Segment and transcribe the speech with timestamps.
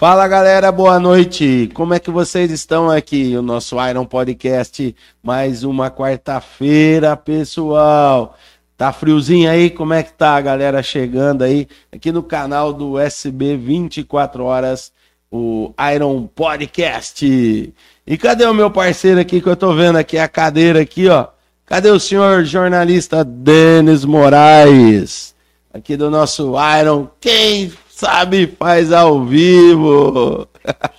[0.00, 1.70] Fala galera, boa noite.
[1.74, 3.36] Como é que vocês estão aqui?
[3.36, 8.34] O nosso Iron Podcast, mais uma quarta-feira, pessoal.
[8.78, 9.68] Tá friozinho aí?
[9.68, 11.68] Como é que tá a galera chegando aí?
[11.92, 14.90] Aqui no canal do SB 24 Horas,
[15.30, 17.74] o Iron Podcast.
[18.06, 21.26] E cadê o meu parceiro aqui que eu tô vendo aqui a cadeira aqui, ó?
[21.66, 25.34] Cadê o senhor jornalista Denis Moraes?
[25.74, 27.06] Aqui do nosso Iron.
[27.20, 30.48] Quem sabe faz ao vivo.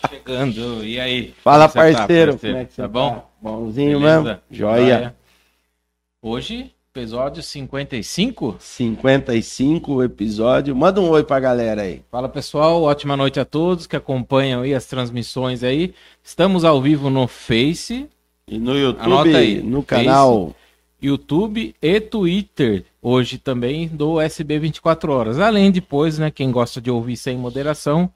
[0.10, 1.34] Chegando, e aí?
[1.44, 2.32] Fala, Como você tá, parceiro.
[2.34, 2.54] parceiro?
[2.56, 3.16] Como é que você Tá bom?
[3.16, 3.24] tá?
[3.42, 4.22] Bonzinho Beleza?
[4.24, 4.40] mesmo?
[4.52, 5.16] Joia.
[6.22, 8.56] Hoje, episódio 55.
[8.60, 10.76] 55 episódio.
[10.76, 12.04] Manda um oi pra galera aí.
[12.12, 15.96] Fala pessoal, ótima noite a todos que acompanham aí as transmissões aí.
[16.24, 18.08] Estamos ao vivo no Face,
[18.48, 20.06] E no YouTube, aí, no Face.
[20.06, 20.56] canal.
[21.02, 22.86] YouTube e Twitter.
[23.02, 25.40] Hoje também do SB 24 horas.
[25.40, 28.12] Além depois, né, quem gosta de ouvir sem moderação,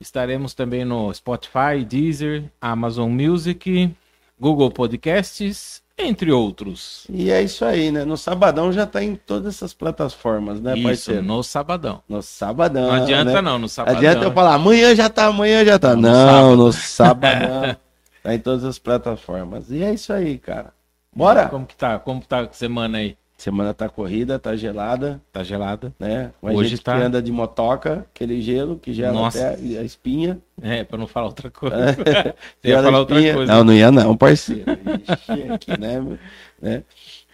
[0.00, 3.90] estaremos também no Spotify, Deezer, Amazon Music,
[4.40, 7.04] Google Podcasts, entre outros.
[7.10, 8.04] E é isso aí, né?
[8.04, 11.22] No sabadão já tá em todas essas plataformas, né, Isso, parceiro?
[11.22, 12.00] no sabadão.
[12.08, 12.86] No sabadão.
[12.86, 13.42] Não adianta né?
[13.42, 13.98] não, no sabadão.
[13.98, 15.96] Adianta eu falar, amanhã já tá, amanhã já tá.
[15.96, 16.56] Não, no Não, sábado.
[16.56, 17.76] no sabadão.
[18.22, 19.68] tá em todas as plataformas.
[19.70, 20.72] E é isso aí, cara.
[21.12, 21.48] Bora?
[21.48, 21.98] Como que tá?
[21.98, 23.16] Como que tá a semana aí?
[23.40, 25.94] Semana tá corrida, tá gelada, Tá gelada?
[25.96, 26.32] né?
[26.42, 29.50] A Hoje gente tá- que anda de motoca, aquele gelo que gela Nossa.
[29.50, 30.40] até a espinha.
[30.60, 31.76] É, pra não falar outra coisa.
[31.76, 31.92] É.
[32.60, 33.52] Você ia Gela falar outra coisa.
[33.54, 34.64] Não, não ia não, parceiro.
[34.72, 36.18] Ixi, aqui, né, meu?
[36.60, 36.82] né?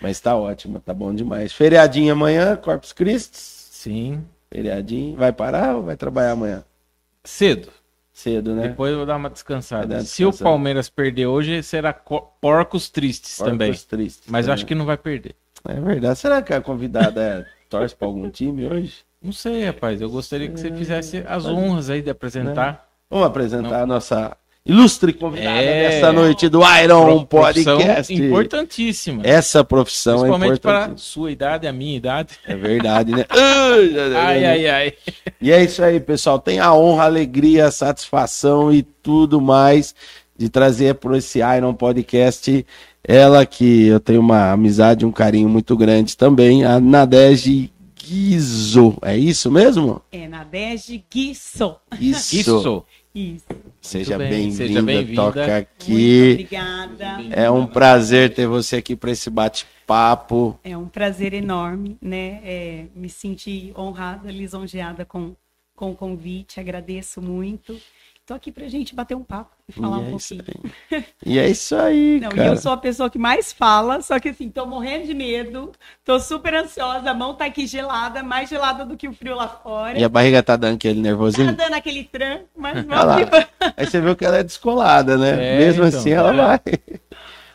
[0.02, 1.54] Mas tá ótimo, tá bom demais.
[1.54, 3.38] Feriadinho amanhã, Corpus Christi.
[3.38, 4.22] Sim.
[4.52, 5.16] Feriadinho.
[5.16, 6.62] Vai parar ou vai trabalhar amanhã?
[7.24, 7.68] Cedo.
[8.12, 8.68] Cedo, né?
[8.68, 9.86] Depois eu vou dar uma descansada.
[9.86, 10.50] Dar uma Se o descansada.
[10.50, 13.72] Palmeiras perder hoje, será co- porcos tristes Corpus também.
[13.72, 14.54] Tristes, Mas eu né?
[14.54, 15.34] acho que não vai perder.
[15.68, 16.18] É verdade.
[16.18, 18.96] Será que a convidada é, torce pra algum time hoje?
[19.22, 20.00] Não sei, rapaz.
[20.00, 22.86] Eu gostaria que você fizesse as honras aí de apresentar.
[23.10, 24.36] Vamos apresentar a nossa
[24.66, 25.88] ilustre convidada É.
[25.90, 28.12] dessa noite do Iron Profissão Podcast.
[28.14, 29.22] Importantíssima.
[29.24, 31.00] Essa profissão Principalmente é para a importante.
[31.00, 32.34] sua idade a minha idade.
[32.46, 33.24] É verdade, né?
[33.30, 34.92] Ai, Ai, ai, ai.
[35.40, 36.38] E é isso aí, pessoal.
[36.38, 39.94] Tem a honra, a alegria, a satisfação e tudo mais
[40.36, 42.66] de trazer para esse Iron Podcast
[43.06, 48.96] ela que eu tenho uma amizade, um carinho muito grande também, a Nadege Guizo.
[49.02, 50.00] É isso mesmo?
[50.12, 51.76] É na Dege Guiço.
[52.00, 52.36] Isso.
[52.36, 52.84] Isso.
[53.14, 53.44] Isso.
[53.80, 55.22] Seja Muito bem, seja bem-vinda, bem-vinda.
[55.22, 56.30] toca Muito aqui.
[56.32, 57.16] obrigada.
[57.30, 60.58] É um prazer ter você aqui para esse bate-papo.
[60.64, 62.40] É um prazer enorme, né?
[62.42, 65.36] É, me senti honrada, lisonjeada com,
[65.76, 66.58] com o convite.
[66.58, 67.78] Agradeço muito.
[68.24, 71.04] Estou aqui pra gente bater um papo e falar e, um é pouquinho.
[71.26, 72.48] e é isso aí, Não, e cara.
[72.48, 76.18] eu sou a pessoa que mais fala, só que assim, tô morrendo de medo, tô
[76.18, 79.98] super ansiosa, a mão tá aqui gelada, mais gelada do que o frio lá fora.
[79.98, 81.54] E a barriga tá dando aquele Tá nervosinho?
[81.54, 83.16] dando aquele tranco, mas Olha lá.
[83.76, 85.56] Aí você viu que ela é descolada, né?
[85.56, 85.98] É, Mesmo então.
[86.00, 86.34] assim, ela É.
[86.34, 86.60] vai.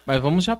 [0.05, 0.55] Mas vamos já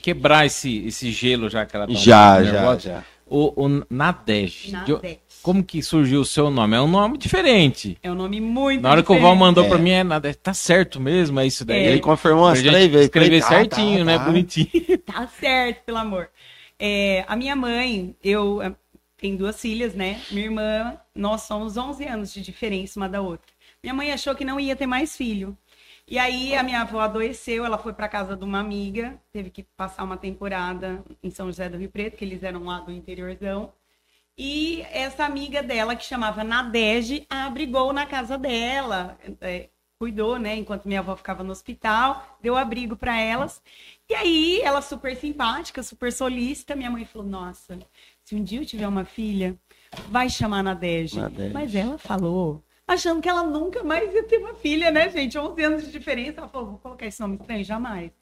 [0.00, 2.80] quebrar esse, esse gelo já que ela tá Já, já, nervosa.
[2.80, 3.02] já.
[3.26, 4.68] O, o Nadege.
[4.84, 5.18] De- Nadege.
[5.42, 6.76] Como que surgiu o seu nome?
[6.76, 7.96] É um nome diferente.
[8.02, 9.38] É um nome muito Na hora que o Val diferente.
[9.40, 9.68] mandou É.
[9.68, 10.36] pra mim, é Nadege.
[10.38, 11.78] Tá certo mesmo, é isso daí.
[11.84, 11.90] É.
[11.90, 13.06] Ele confirmou Pra três vezes.
[13.06, 14.18] escrever Falei, tá, certinho, tá, né?
[14.18, 14.24] tá.
[14.24, 14.68] Bonitinho.
[15.06, 16.28] Tá certo, pelo amor.
[16.78, 18.72] É, a minha mãe, eu eh,
[19.16, 20.20] tenho duas filhas, né?
[20.30, 23.46] Minha irmã, nós somos 11 anos de diferença uma da outra.
[23.82, 25.56] Minha mãe achou que não ia ter mais filho.
[26.10, 29.62] E aí a minha avó adoeceu, ela foi para casa de uma amiga, teve que
[29.76, 33.72] passar uma temporada em São José do Rio Preto, que eles eram lá do interiorzão.
[34.38, 39.68] E essa amiga dela, que chamava Nadege, a abrigou na casa dela, é,
[39.98, 43.60] cuidou, né, enquanto minha avó ficava no hospital, deu abrigo para elas.
[44.08, 47.80] E aí, ela super simpática, super solícita, minha mãe falou: Nossa,
[48.24, 49.58] se um dia eu tiver uma filha,
[50.08, 51.18] vai chamar Nadege.
[51.18, 51.52] Nadege.
[51.52, 55.36] Mas ela falou, achando que ela nunca mais ia ter uma filha, né, gente?
[55.36, 56.38] 11 anos de diferença.
[56.38, 58.12] Ela falou: Vou colocar esse nome estranho, jamais.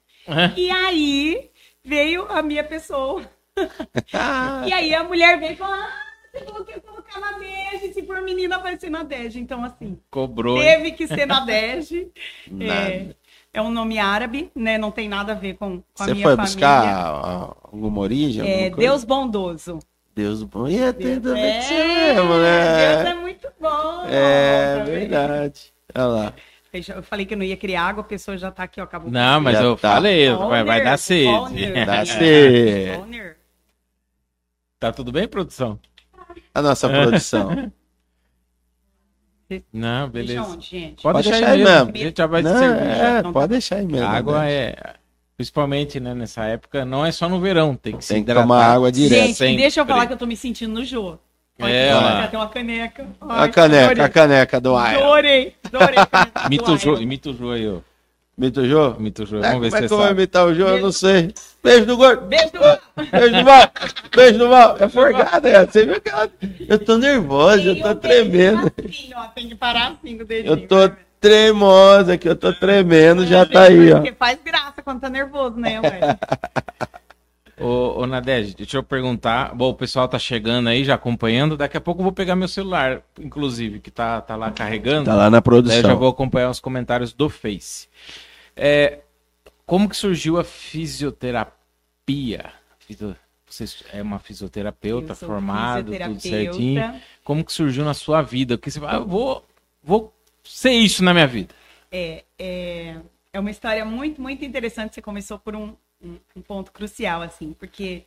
[0.57, 1.51] E aí
[1.83, 3.21] veio a minha pessoa.
[4.67, 7.93] e aí a mulher veio e falou: Ah, você falou que ia colocar na Dege,
[7.93, 9.39] se for menina vai ser na Dege.
[9.39, 10.57] Então, assim, Cobrou.
[10.57, 10.63] hein?
[10.63, 12.09] teve que ser na Dege.
[12.61, 13.15] é,
[13.53, 14.77] é um nome árabe, né?
[14.77, 16.53] Não tem nada a ver com, com a Você minha foi família.
[16.55, 18.47] buscar a- alguma origem?
[18.49, 18.89] É, coisa?
[18.89, 19.79] Deus bondoso.
[20.15, 20.67] Deus bom.
[20.67, 21.59] E é tudo bem é,
[22.13, 23.13] mesmo, Deus é né?
[23.15, 24.03] muito bom.
[24.07, 24.85] É vendo?
[24.91, 25.73] verdade.
[25.95, 26.33] Olha lá.
[26.73, 28.83] Eu falei que eu não ia criar água, a pessoa já tá aqui, ó.
[28.83, 29.09] Acabou.
[29.09, 29.93] Não, mas Já eu tá.
[29.93, 31.85] falei, vai, vai dar sede.
[31.85, 33.35] Dá sede.
[34.79, 35.79] Tá tudo bem, produção?
[36.53, 37.71] A nossa produção.
[39.71, 40.41] Não, Deixa beleza.
[40.53, 41.01] onde, gente?
[41.01, 41.73] Pode, Pode deixar, aí mesmo.
[41.85, 41.91] mesmo.
[41.93, 44.05] A gente já vai Não, é, tá pode deixar aí mesmo.
[44.05, 44.51] A água né?
[44.53, 44.75] é.
[45.37, 48.43] Principalmente, né, nessa época, não é só no verão, tem que se Tem que hidratar.
[48.43, 49.27] tomar água direto.
[49.27, 49.57] Gente, sempre.
[49.57, 51.19] deixa eu falar que eu tô me sentindo no.
[51.59, 52.27] Olha É.
[52.27, 53.07] Tem uma caneca.
[53.21, 54.03] A Ai, caneca, adorei.
[54.03, 55.03] a caneca do Iron.
[55.03, 55.97] Adorei, adorei.
[55.99, 57.01] a caneca do Imita o Jô, Iron.
[57.01, 57.79] imita o Jô aí, ó.
[58.37, 58.95] Imita o Jô?
[58.99, 59.37] Imita o Jô.
[59.37, 60.67] É, Vamos como ver é se que você eu vou imitar o Jô?
[60.67, 61.33] Eu não sei.
[61.63, 62.27] Beijo do gordo.
[62.27, 62.59] Beijo do
[63.11, 63.71] Beijo do mal.
[64.15, 64.77] Beijo do mal.
[64.79, 65.65] É forgada, é.
[65.65, 66.29] Você viu que ela...
[66.69, 68.71] Eu tô nervosa, eu tô tremendo.
[68.87, 70.53] Assim, ó, tem que parar assim com o dedinho.
[70.53, 70.95] Eu tô né?
[71.19, 73.95] tremosa aqui, eu tô tremendo, já tá aí, ó.
[73.95, 76.05] Porque faz graça quando tá nervoso, né, velho?
[77.59, 79.55] Ô, ô Nadege, deixa eu perguntar.
[79.55, 81.57] Bom, o pessoal tá chegando aí, já acompanhando.
[81.57, 85.05] Daqui a pouco eu vou pegar meu celular, inclusive, que tá, tá lá carregando.
[85.05, 85.97] Tá lá na Daí eu já produção.
[85.97, 87.87] vou acompanhar os comentários do Face.
[88.57, 88.99] É,
[89.65, 92.51] como que surgiu a fisioterapia?
[92.79, 93.15] Fisio-
[93.49, 93.63] Você
[93.93, 96.19] é uma fisioterapeuta formada, tudo
[96.53, 96.81] certinho.
[97.23, 98.57] Como que surgiu na sua vida?
[98.57, 99.45] Porque você fala, ah, eu vou,
[99.81, 100.13] vou
[100.43, 101.55] ser isso na minha vida.
[101.89, 102.97] É, é,
[103.31, 104.95] é uma história muito, muito interessante.
[104.95, 108.03] Você começou por um, um, um ponto crucial, assim, porque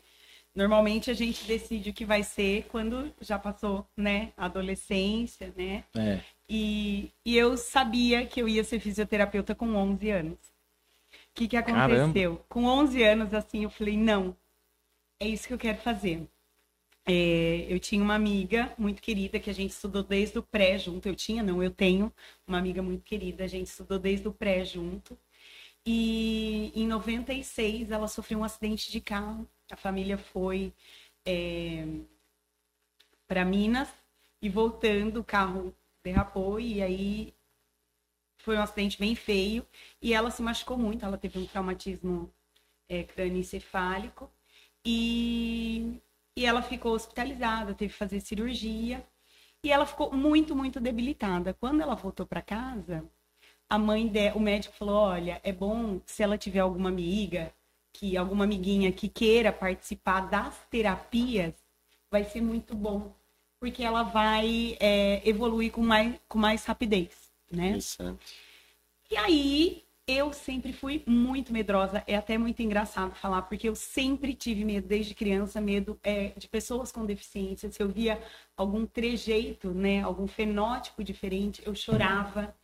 [0.55, 5.85] normalmente a gente decide o que vai ser quando já passou, né, a adolescência, né?
[5.97, 6.21] É.
[6.53, 10.39] E, e eu sabia que eu ia ser fisioterapeuta com 11 anos.
[11.13, 12.45] O que, que aconteceu?
[12.49, 14.37] Com 11 anos, assim, eu falei, não,
[15.21, 16.27] é isso que eu quero fazer.
[17.07, 21.09] É, eu tinha uma amiga muito querida que a gente estudou desde o pré junto.
[21.09, 22.13] Eu tinha, não, eu tenho
[22.45, 23.45] uma amiga muito querida.
[23.45, 25.17] A gente estudou desde o pré junto.
[25.87, 29.49] E em 96 ela sofreu um acidente de carro.
[29.71, 30.73] A família foi
[33.29, 33.89] para Minas
[34.43, 35.73] e voltando o carro
[36.05, 37.35] derrapou e aí
[38.39, 39.67] foi um acidente bem feio
[40.01, 41.05] e ela se machucou muito.
[41.05, 42.33] Ela teve um traumatismo
[42.89, 43.07] é,
[44.85, 46.01] e,
[46.37, 49.07] e ela ficou hospitalizada, teve que fazer cirurgia
[49.63, 51.55] e ela ficou muito, muito debilitada.
[51.55, 53.05] Quando ela voltou para casa,
[53.69, 57.55] a mãe o médico falou: olha, é bom se ela tiver alguma amiga,
[57.93, 61.55] que alguma amiguinha que queira participar das terapias,
[62.11, 63.15] vai ser muito bom,
[63.61, 67.11] porque ela vai é, evoluir com mais, com mais rapidez,
[67.53, 67.77] né?
[69.11, 72.03] E aí, eu sempre fui muito medrosa.
[72.07, 76.49] É até muito engraçado falar, porque eu sempre tive medo, desde criança, medo é, de
[76.49, 77.71] pessoas com deficiência.
[77.71, 78.21] Se eu via
[78.57, 82.55] algum trejeito, né, algum fenótipo diferente, eu chorava.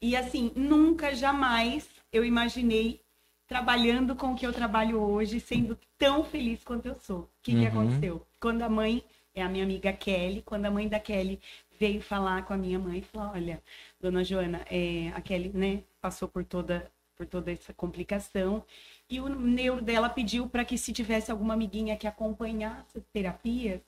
[0.00, 3.00] E assim, nunca, jamais eu imaginei
[3.46, 7.20] trabalhando com o que eu trabalho hoje, sendo tão feliz quanto eu sou.
[7.20, 7.66] O que, que Uhum.
[7.68, 8.26] aconteceu?
[8.40, 9.02] Quando a mãe,
[9.34, 11.40] é a minha amiga Kelly, quando a mãe da Kelly
[11.78, 13.62] veio falar com a minha mãe, falou, olha,
[14.00, 18.64] dona Joana, é, a Kelly, né, passou por toda, por toda essa complicação,
[19.08, 23.80] e o neuro dela pediu para que se tivesse alguma amiguinha que acompanhasse as terapias,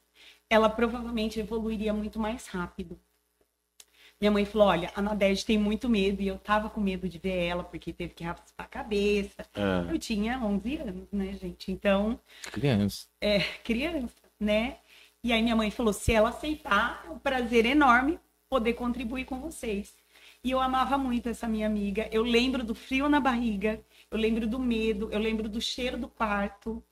[0.49, 2.99] ela provavelmente evoluiria muito mais rápido.
[4.21, 7.19] Minha mãe falou: olha, a Nadege tem muito medo, e eu tava com medo de
[7.19, 9.47] ver ela, porque teve que raspar a cabeça.
[9.55, 9.93] É.
[9.93, 11.71] Eu tinha 11 anos, né, gente?
[11.73, 12.19] Então,
[12.53, 13.07] Criança.
[13.21, 14.79] é, criança, né?
[15.25, 19.41] E aí minha mãe falou: se ela aceitar, é um prazer enorme poder contribuir com
[19.41, 19.95] vocês.
[20.45, 22.07] E eu amava muito essa minha amiga.
[22.13, 23.81] Eu lembro do frio na barriga,
[24.11, 26.85] eu lembro do medo, eu lembro do cheiro do parto,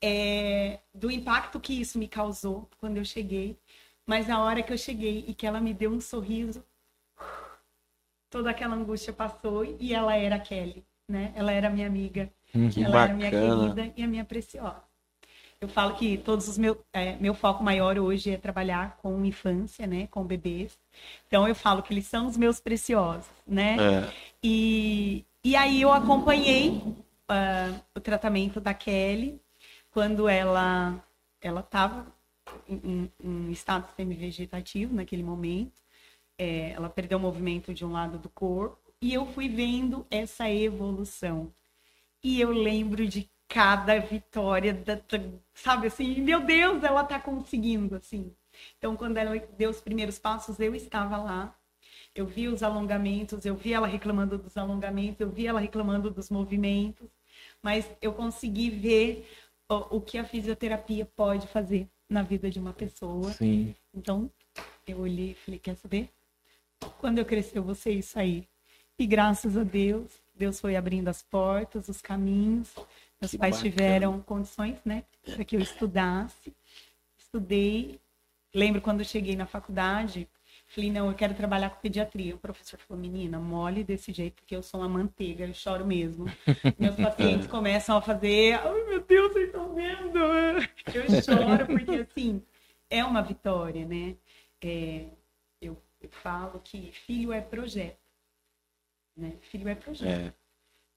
[0.00, 3.58] é, do impacto que isso me causou quando eu cheguei.
[4.06, 6.64] Mas a hora que eu cheguei e que ela me deu um sorriso,
[8.30, 11.32] toda aquela angústia passou e ela era a Kelly, né?
[11.36, 12.32] Ela era minha amiga.
[12.72, 13.74] Que ela era minha bacana.
[13.74, 14.95] querida e a minha preciosa.
[15.60, 19.86] Eu falo que todos os meus, é, meu foco maior hoje é trabalhar com infância,
[19.86, 20.78] né, com bebês.
[21.26, 23.76] Então eu falo que eles são os meus preciosos, né?
[23.80, 24.12] É.
[24.42, 26.82] E, e aí eu acompanhei
[27.28, 29.40] ah, o tratamento da Kelly
[29.90, 31.02] quando ela
[31.40, 32.06] ela estava
[32.68, 33.12] em, em-
[33.48, 35.80] em estado semi-vegetativo naquele momento.
[36.38, 40.50] É, ela perdeu o movimento de um lado do corpo e eu fui vendo essa
[40.50, 41.52] evolução.
[42.22, 45.00] E eu lembro de cada vitória, da,
[45.54, 48.32] sabe assim, meu Deus, ela tá conseguindo, assim.
[48.78, 51.56] Então, quando ela deu os primeiros passos, eu estava lá.
[52.14, 56.30] Eu vi os alongamentos, eu vi ela reclamando dos alongamentos, eu vi ela reclamando dos
[56.30, 57.08] movimentos,
[57.62, 59.28] mas eu consegui ver
[59.68, 63.30] o, o que a fisioterapia pode fazer na vida de uma pessoa.
[63.32, 63.74] Sim.
[63.92, 64.30] Então,
[64.86, 66.08] eu olhei e falei, quer saber?
[66.98, 68.48] Quando eu crescer, eu vou ser isso aí.
[68.98, 72.74] E graças a Deus, Deus foi abrindo as portas, os caminhos.
[73.20, 73.70] Meus Que pais bacana.
[73.70, 76.54] tiveram condições, né, para que eu estudasse.
[77.18, 78.00] Estudei.
[78.54, 80.28] Lembro quando eu cheguei na faculdade,
[80.66, 82.34] falei, não, eu quero trabalhar com pediatria.
[82.34, 86.26] O professor falou, menina, mole desse jeito, porque eu sou uma manteiga, eu choro mesmo.
[86.78, 90.18] Meus pacientes começam a fazer, ai meu Deus, vocês estão vendo?
[90.18, 92.42] Eu choro, porque assim,
[92.88, 94.16] é uma vitória, né?
[94.62, 95.06] É,
[95.60, 97.98] eu, eu falo que filho é projeto.
[99.16, 99.34] Né?
[99.42, 100.08] Filho é projeto.
[100.28, 100.34] É.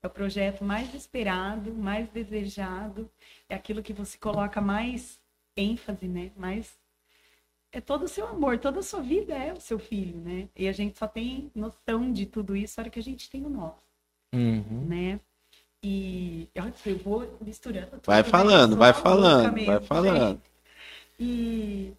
[0.01, 3.09] É o projeto mais esperado, mais desejado,
[3.49, 5.19] é aquilo que você coloca mais
[5.57, 6.31] ênfase, né?
[6.37, 6.77] Mais
[7.71, 10.49] é todo o seu amor, toda a sua vida é o seu filho, né?
[10.55, 13.45] E a gente só tem noção de tudo isso na hora que a gente tem
[13.45, 13.83] o nosso,
[14.33, 14.85] Uhum.
[14.87, 15.19] né?
[15.83, 16.63] E eu
[17.03, 17.91] vou misturando.
[17.91, 18.29] tudo, Vai né?
[18.29, 19.87] falando, vai falando, mesmo, vai gente.
[19.87, 20.41] falando.
[21.19, 21.93] E,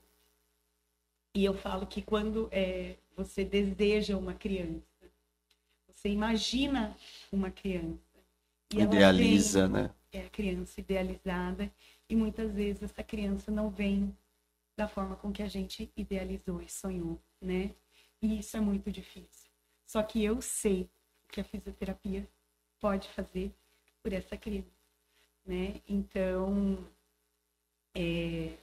[1.34, 4.82] e eu falo que quando é, você deseja uma criança,
[6.00, 6.96] você imagina
[7.30, 8.00] uma criança.
[8.72, 9.94] e Idealiza, vem, né?
[10.10, 11.70] É a criança idealizada.
[12.08, 14.16] E muitas vezes essa criança não vem
[14.78, 17.74] da forma com que a gente idealizou e sonhou, né?
[18.22, 19.50] E isso é muito difícil.
[19.86, 20.88] Só que eu sei
[21.28, 22.26] que a fisioterapia
[22.80, 23.54] pode fazer
[24.02, 24.70] por essa criança,
[25.44, 25.82] né?
[25.86, 26.82] Então,
[27.94, 28.56] é,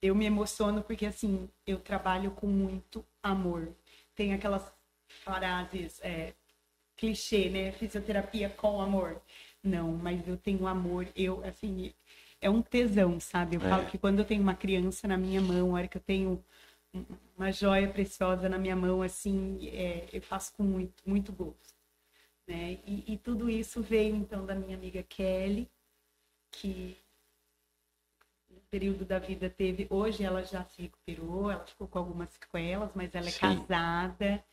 [0.00, 3.74] eu me emociono porque assim eu trabalho com muito amor.
[4.14, 4.72] Tem aquelas
[5.08, 6.34] frases é,
[6.96, 7.72] clichê, né?
[7.72, 9.20] Fisioterapia com amor.
[9.62, 11.06] Não, mas eu tenho amor.
[11.16, 11.92] Eu assim
[12.40, 13.56] é um tesão, sabe?
[13.56, 13.68] Eu É.
[13.70, 16.44] falo que quando eu tenho uma criança na minha mão, a hora que eu tenho
[16.92, 17.04] um-
[17.36, 21.74] uma joia preciosa na minha mão, assim, é, eu faço com muito, muito gosto.
[22.46, 22.78] Né?
[22.86, 25.70] E, e tudo isso veio, então, da minha amiga Kelly,
[26.50, 26.96] que
[28.50, 29.86] no período da vida teve...
[29.90, 33.40] Hoje ela já se recuperou, ela ficou com algumas sequelas, mas ela é Sim.
[33.40, 34.44] casada,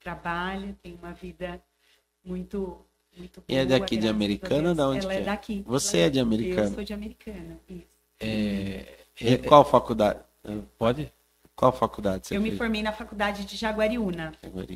[0.00, 1.62] trabalha, tem uma vida
[2.24, 2.84] muito...
[3.16, 5.24] Muito E é daqui de Americana da onde Ela que é é?
[5.24, 5.62] daqui.
[5.68, 6.68] Você Ela é de Americana?
[6.68, 7.86] Eu sou de Americana, isso.
[8.18, 10.18] É, E qual faculdade?
[10.78, 11.12] pode?
[11.54, 12.58] Qual faculdade você Eu me fez?
[12.58, 14.32] formei na faculdade de Jaguariúna.
[14.42, 14.66] Agora,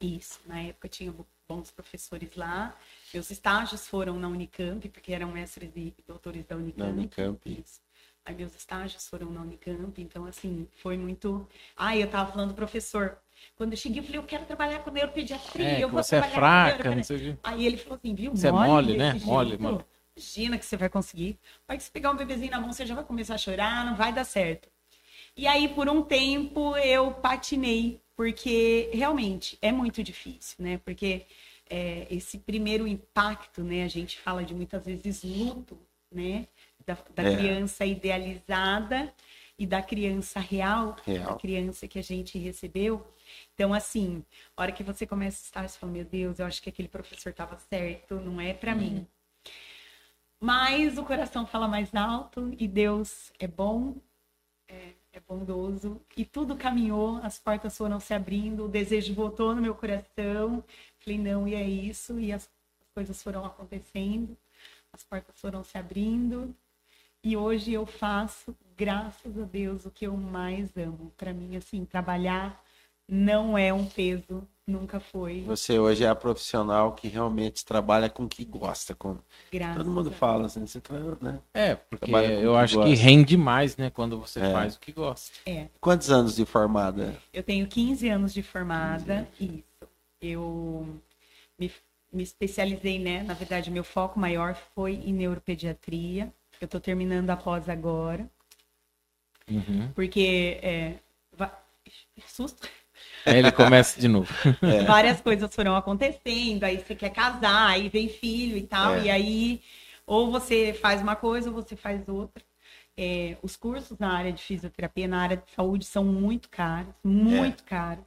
[0.00, 2.76] Isso, na época tinha bo- bons professores lá.
[3.14, 6.84] Meus estágios foram na Unicamp, porque eram mestres e doutores da Unicamp.
[6.90, 7.40] Na Unicamp.
[7.60, 7.80] Isso.
[8.24, 11.48] Aí meus estágios foram na Unicamp, então assim, foi muito.
[11.76, 13.16] Ah, eu tava falando do professor.
[13.54, 15.64] Quando eu cheguei, eu falei, eu quero trabalhar com neuropediatria.
[15.68, 17.38] É, eu vou você é trabalhar com fraca, neuropedi- não sei o quê.
[17.42, 18.30] Aí ele falou assim, viu?
[18.34, 19.12] Você é mole, né?
[19.14, 19.84] desse Mole, jeito, mole.
[20.16, 21.38] Imagina que você vai conseguir.
[21.68, 23.94] Vai que você pegar um bebezinho na mão, você já vai começar a chorar, não
[23.94, 24.68] vai dar certo.
[25.36, 30.78] E aí, por um tempo, eu patinei, porque realmente é muito difícil, né?
[30.78, 31.26] Porque
[31.68, 33.84] é, esse primeiro impacto, né?
[33.84, 35.78] A gente fala de muitas vezes luto,
[36.10, 36.46] né?
[36.86, 37.36] Da, da É.
[37.36, 39.12] criança idealizada
[39.58, 41.32] e da criança real, Real.
[41.32, 43.06] da criança que a gente recebeu.
[43.54, 44.24] Então, assim,
[44.56, 46.88] a hora que você começa a estar, você fala, meu Deus, eu acho que aquele
[46.88, 49.06] professor estava certo, não é para mim.
[50.38, 53.96] Mas o coração fala mais alto e Deus é bom,
[54.68, 59.62] é, é bondoso e tudo caminhou, as portas foram se abrindo, o desejo voltou no
[59.62, 60.62] meu coração.
[60.98, 62.48] Falei, não, e é isso, e as
[62.94, 64.36] coisas foram acontecendo,
[64.92, 66.54] as portas foram se abrindo.
[67.24, 71.12] E hoje eu faço, graças a Deus, o que eu mais amo.
[71.16, 72.62] Para mim, assim, trabalhar
[73.08, 75.42] não é um peso, nunca foi.
[75.42, 78.94] Você hoje é a profissional que realmente trabalha com o que gosta.
[78.94, 79.16] Com...
[79.52, 81.40] Graças Todo mundo fala assim, você tra- né?
[81.54, 83.02] É, porque Trabalha eu que acho que gosta.
[83.04, 83.90] rende mais, né?
[83.90, 84.52] Quando você É.
[84.52, 85.32] faz o que gosta.
[85.46, 85.68] É.
[85.80, 87.14] Quantos anos de formada?
[87.32, 89.62] Eu tenho 15 anos de formada, isso.
[90.20, 91.00] Eu
[91.58, 91.70] me,
[92.12, 93.22] me especializei, né?
[93.22, 96.32] Na verdade, meu foco maior foi em neuropediatria.
[96.60, 98.28] Eu estou terminando a pós agora,
[99.50, 99.90] Uhum.
[99.94, 100.94] porque é,
[101.32, 101.56] va-
[102.26, 102.68] susto.
[103.24, 104.32] Aí ele começa de novo.
[104.62, 104.82] É.
[104.84, 109.04] várias coisas foram acontecendo, aí você quer casar, aí vem filho e tal, É.
[109.04, 109.62] e aí
[110.06, 112.42] ou você faz uma coisa ou você faz outra.
[112.96, 117.62] É, os cursos na área de fisioterapia, na área de saúde, são muito caros, muito
[117.64, 118.04] caros.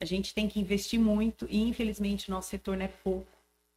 [0.00, 3.26] A gente tem que investir muito e, infelizmente, o nosso setor não é pouco,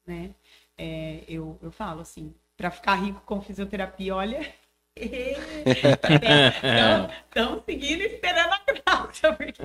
[0.05, 0.29] né?
[0.77, 4.45] É, eu, eu falo assim, para ficar rico com fisioterapia, olha...
[7.27, 9.61] Estão seguindo esperando a graça, porque...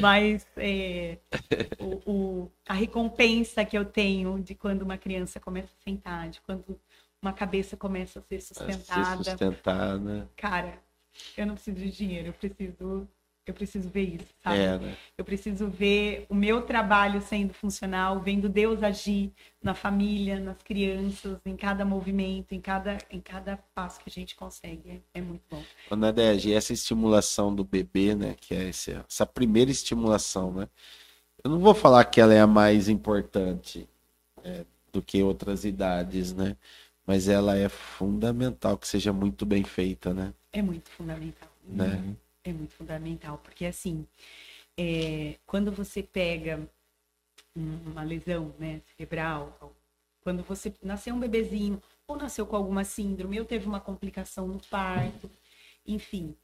[0.00, 1.18] Mas é,
[1.78, 6.40] o, o- a recompensa que eu tenho de quando uma criança começa a sentar, de
[6.42, 6.80] quando
[7.22, 9.38] uma cabeça começa a ser A se sustentada,
[10.36, 10.78] cara,
[11.36, 13.08] eu não preciso de dinheiro, eu preciso,
[13.46, 14.58] eu preciso ver isso, sabe?
[14.58, 14.96] É, né?
[15.18, 19.32] Eu preciso ver o meu trabalho sendo funcional, vendo Deus agir
[19.62, 24.36] na família, nas crianças, em cada movimento, em cada, em cada passo que a gente
[24.36, 25.02] consegue.
[25.14, 25.62] É, é muito bom.
[25.90, 28.34] Ô, Nadege, essa estimulação do bebê, né?
[28.40, 30.68] Que é esse- essa primeira estimulação, né?
[31.42, 33.88] Eu não vou falar que ela é a mais importante
[34.44, 36.56] é, do que outras idades, né?
[37.06, 40.32] Mas ela é fundamental que seja muito bem feita, né?
[40.52, 41.48] É muito fundamental.
[41.64, 42.16] Né?
[42.44, 44.06] É muito fundamental, porque assim,
[44.78, 46.68] é, quando você pega
[47.56, 49.76] um- uma lesão né, cerebral,
[50.22, 54.60] quando você nasceu um bebezinho, ou nasceu com alguma síndrome, ou teve uma complicação no
[54.68, 55.30] parto,
[55.86, 56.36] enfim.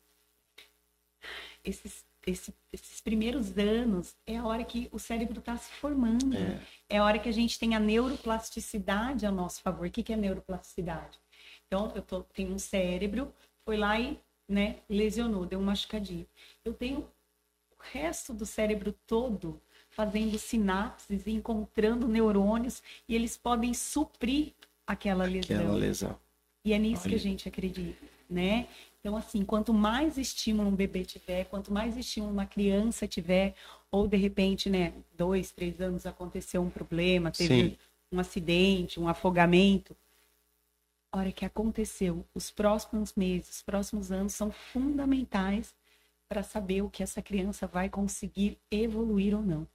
[1.65, 6.37] Esses, esse- esses primeiros anos é a hora que o cérebro está se formando.
[6.37, 6.61] É.
[6.88, 9.87] É a hora que a gente tem a neuroplasticidade a nosso favor.
[9.87, 11.19] O que, que é neuroplasticidade?
[11.67, 13.33] Então, eu tô, tenho um cérebro,
[13.65, 16.26] foi lá e né, lesionou, deu um machucadinho.
[16.65, 19.61] Eu tenho o resto do cérebro todo
[19.91, 24.53] fazendo sinapses e encontrando neurônios e eles podem suprir
[24.87, 25.57] aquela lesão.
[25.57, 26.19] Aquela lesão.
[26.65, 27.17] E é nisso que Olha.
[27.17, 28.67] a gente acredita, né?
[29.00, 33.55] Então, assim, quanto mais estímulo um bebê tiver, quanto mais estímulo uma criança tiver,
[33.88, 37.76] ou de repente, né, dois, três anos aconteceu um problema, teve Sim.
[38.11, 39.97] um acidente, um afogamento.
[41.16, 45.75] Hora que aconteceu, os próximos meses, os próximos anos são fundamentais
[46.28, 49.66] para saber o que essa criança vai conseguir evoluir ou não.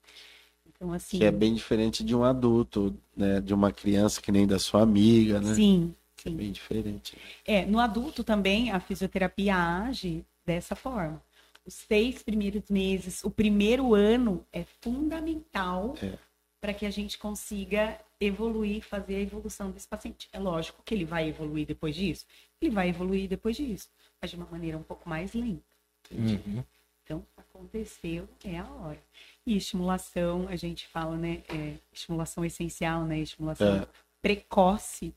[0.67, 1.17] Então, assim.
[1.17, 3.41] Que é bem diferente de um adulto, né?
[3.41, 5.55] De uma criança que nem da sua amiga, né?
[5.55, 6.35] Sim, É sim.
[6.35, 7.17] bem diferente.
[7.43, 11.19] É, no adulto também a fisioterapia age dessa forma.
[11.65, 16.19] Os seis primeiros meses, o primeiro ano é fundamental É.
[16.59, 20.29] para que a gente consiga evoluir, fazer a evolução desse paciente.
[20.31, 22.25] É lógico que ele vai evoluir depois disso,
[22.61, 23.89] ele vai evoluir depois disso,
[24.21, 25.63] mas de uma maneira um pouco mais lenta.
[26.11, 26.63] Uhum.
[27.03, 29.01] Então, aconteceu, é a hora.
[29.45, 31.43] E estimulação, a gente fala, né?
[31.49, 33.19] é, estimulação essencial, né?
[33.19, 33.87] Estimulação É.
[34.21, 35.13] precoce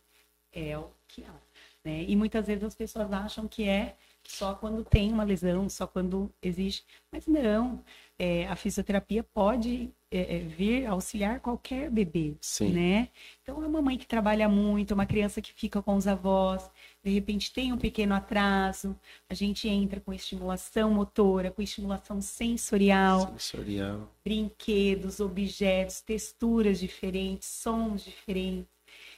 [0.53, 1.35] é o que há.
[1.85, 2.05] Né?
[2.09, 6.33] E muitas vezes as pessoas acham que é só quando tem uma lesão, só quando
[6.43, 6.85] existe.
[7.13, 7.85] Mas não,
[8.19, 12.73] é, a fisioterapia pode é, é, vir auxiliar qualquer bebê, Sim.
[12.73, 13.09] né?
[13.43, 16.71] Então, uma mãe que trabalha muito, uma criança que fica com os avós,
[17.03, 18.97] de repente tem um pequeno atraso,
[19.29, 24.09] a gente entra com estimulação motora, com estimulação sensorial, Sensorial.
[24.25, 28.73] brinquedos, objetos, texturas diferentes, sons diferentes.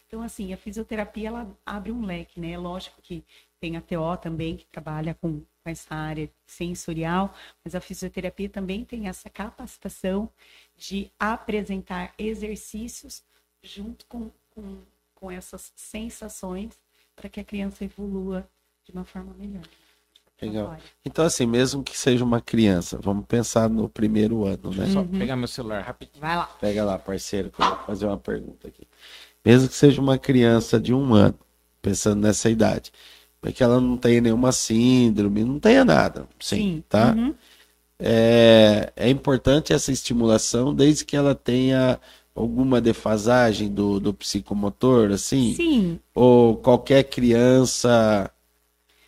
[0.06, 2.52] Então, assim, a fisioterapia, ela abre um leque, né?
[2.52, 3.24] É Lógico que
[3.60, 7.34] tem a TO também, que trabalha com, com essa área sensorial,
[7.64, 10.28] mas a fisioterapia também tem essa capacitação
[10.76, 13.22] de apresentar exercícios
[13.62, 14.78] junto com, com,
[15.14, 16.78] com essas sensações
[17.14, 18.48] para que a criança evolua
[18.84, 19.64] de uma forma melhor.
[20.40, 20.76] Legal.
[21.04, 24.86] Então, assim, mesmo que seja uma criança, vamos pensar no primeiro ano, né?
[24.86, 25.18] Só Uhum.
[25.18, 26.20] pegar meu celular rapidinho.
[26.20, 26.46] Vai lá.
[26.60, 28.86] Pega lá, parceiro, que eu vou fazer uma pergunta aqui.
[29.42, 31.38] Mesmo que seja uma criança de um ano,
[31.80, 32.92] pensando nessa idade,
[33.46, 37.14] para que ela não tenha nenhuma síndrome, não tenha nada, sim, tá?
[37.16, 37.32] Uhum.
[37.96, 42.00] É, é importante essa estimulação desde que ela tenha
[42.34, 45.54] alguma defasagem do, do psicomotor, assim?
[45.54, 48.28] Sim, Ou qualquer criança.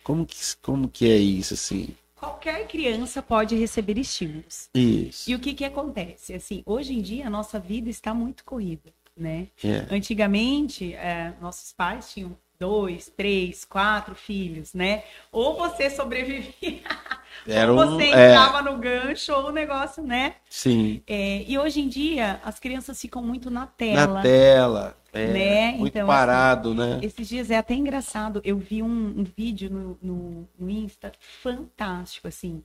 [0.05, 1.89] Como que, como que é isso, assim?
[2.15, 4.69] qualquer criança pode receber estímulos.
[4.73, 5.29] Isso.
[5.29, 6.33] E o que que acontece?
[6.33, 9.47] Assim, hoje em dia a nossa vida está muito corrida, né?
[9.61, 9.85] É.
[9.93, 15.03] Antigamente, é, nossos pais tinham dois, três, quatro filhos, né?
[15.31, 16.53] Ou você sobrevivia,
[17.47, 17.99] Era ou um.
[17.99, 20.35] você É, entrava no gancho, ou o negócio, né?
[20.49, 21.01] sim.
[21.07, 24.07] É, e hoje em dia, as crianças ficam muito na tela.
[24.07, 24.95] Na tela.
[25.11, 25.71] É, Né?
[25.77, 26.99] Muito Então, parado, né?
[27.01, 28.41] Esses dias é até engraçado.
[28.43, 32.63] Eu vi um, um vídeo no, no, no Insta fantástico, assim.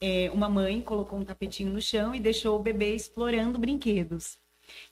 [0.00, 4.38] É, uma mãe colocou um tapetinho no chão e deixou o bebê explorando brinquedos.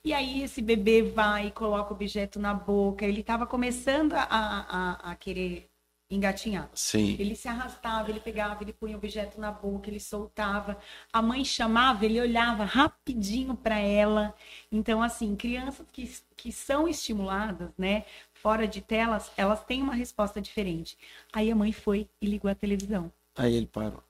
[0.05, 3.05] E aí esse bebê vai e coloca o objeto na boca.
[3.05, 5.71] Ele estava começando a, a, a querer
[6.11, 6.69] engatinhar.
[6.75, 7.17] Sim.
[7.19, 10.77] Ele se arrastava, ele pegava, ele punha o objeto na boca, ele soltava.
[11.13, 14.35] A mãe chamava, ele olhava rapidinho para ela.
[14.73, 20.41] Então, assim, crianças que, que são estimuladas, né, fora de telas, elas têm uma resposta
[20.41, 20.99] diferente.
[21.33, 23.13] Aí a mãe foi e ligou a televisão.
[23.37, 24.03] Aí ele parou.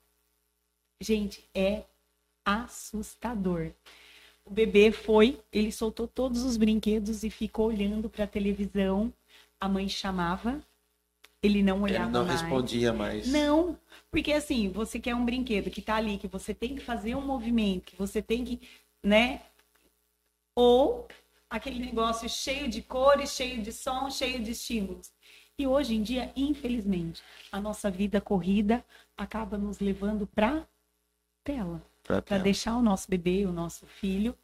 [1.03, 1.85] Gente, é
[2.45, 3.73] assustador.
[4.45, 9.13] O bebê foi, ele soltou todos os brinquedos e ficou olhando para a televisão.
[9.61, 10.61] A mãe chamava,
[11.43, 12.41] ele não olhava Ele não mais.
[12.41, 13.29] respondia mais.
[13.29, 13.79] Não,
[14.11, 17.21] porque assim, você quer um brinquedo que tá ali, que você tem que fazer um
[17.25, 18.61] movimento, que você tem que,
[19.03, 19.43] né?
[20.55, 21.07] Ou
[21.49, 25.13] aquele negócio cheio de cores, cheio de som, cheio de estímulos.
[25.59, 27.23] E hoje em dia, infelizmente,
[27.53, 28.85] a nossa vida corrida
[29.17, 30.67] acaba nos levando para
[31.45, 31.83] tela,
[32.23, 34.35] para deixar o nosso bebê, o nosso filho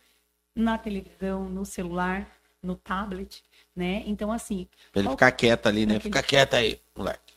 [0.55, 2.27] na televisão, no celular,
[2.63, 3.43] no tablet,
[3.75, 4.03] né?
[4.07, 5.95] Então assim, Pra ele qual- ficar quieto ali, né?
[5.95, 7.35] Naquele- Fica quieto aí, moleque.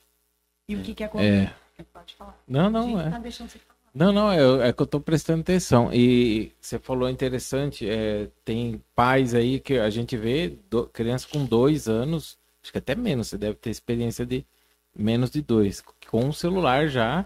[0.67, 1.53] e o que que acontece?
[1.77, 1.83] É.
[1.93, 2.37] Pode falar.
[2.47, 3.09] Não, não, Gente, é.
[3.09, 3.79] tá deixando você falar.
[3.95, 5.91] Não, não, é, é que eu tô prestando atenção.
[5.93, 11.43] E você falou interessante, é, tem pais aí que a gente vê, do- criança com
[11.45, 14.45] dois anos, acho que até menos, você deve ter experiência de
[14.95, 17.25] menos de dois, com o celular já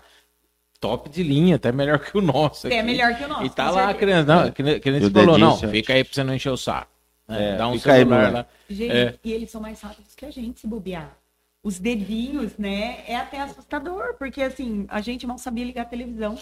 [0.83, 2.67] top de linha, até melhor que o nosso.
[2.67, 2.83] É aqui.
[2.85, 3.45] melhor que o nosso.
[3.45, 5.71] E tá lá a criança, não, que, nem- que nem você falou, dedinho, não, gente.
[5.71, 6.91] fica aí pra você não encher o saco.
[7.29, 8.33] É, Dá um aí, celular moleque.
[8.33, 8.45] lá.
[8.69, 9.15] Gente, É.
[9.23, 11.09] e eles são mais rápidos que a gente se bobear.
[11.63, 12.97] Os dedinhos, né?
[13.07, 16.37] É até assustador, porque assim, a gente mal sabia ligar a televisão.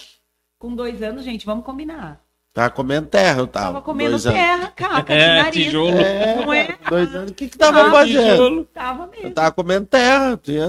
[0.57, 2.19] Com dois anos, gente, vamos combinar.
[2.53, 3.67] Tava comendo terra, eu tava.
[3.67, 4.37] Tava comendo dois anos.
[4.37, 5.65] terra, caca, É, de nariz.
[5.65, 5.97] tijolo.
[5.97, 6.77] É, Não é?
[6.89, 7.31] dois anos.
[7.31, 8.65] O que que tava Ah, fazendo?
[8.73, 9.31] Tava Eu mesmo.
[9.31, 10.37] tava comendo terra.
[10.43, 10.67] Tinha...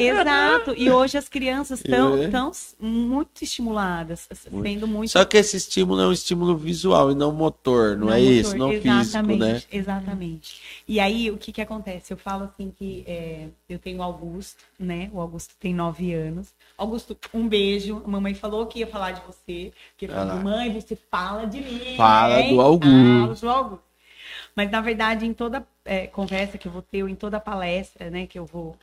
[0.00, 0.74] Exato.
[0.76, 2.28] E hoje as crianças estão É.
[2.28, 7.30] tão muito estimuladas, sendo muito Só que esse estímulo é um estímulo visual e não
[7.32, 8.32] motor, não, é motor.
[8.32, 9.62] isso, não físico, exatamente, né?
[9.70, 10.60] Exatamente.
[10.88, 12.12] E aí, o que que acontece?
[12.12, 15.10] Eu falo assim que é, eu tenho o Augusto, né?
[15.12, 16.48] O Augusto tem nove anos.
[16.76, 18.02] Augusto, um beijo.
[18.04, 19.70] A mamãe falou que ia falar de você.
[19.96, 21.96] Que Falou, mãe, você fala de mim.
[21.96, 22.54] Fala hein?
[22.54, 22.90] do Augusto.
[22.90, 23.84] Fala do Augusto.
[24.54, 28.10] Mas, na verdade, em toda é, conversa que eu vou ter, ou em toda palestra,
[28.10, 28.76] né, que eu vou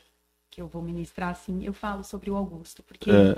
[0.50, 2.82] que eu vou ministrar, assim, eu falo sobre o Augusto.
[2.82, 3.36] Porque É.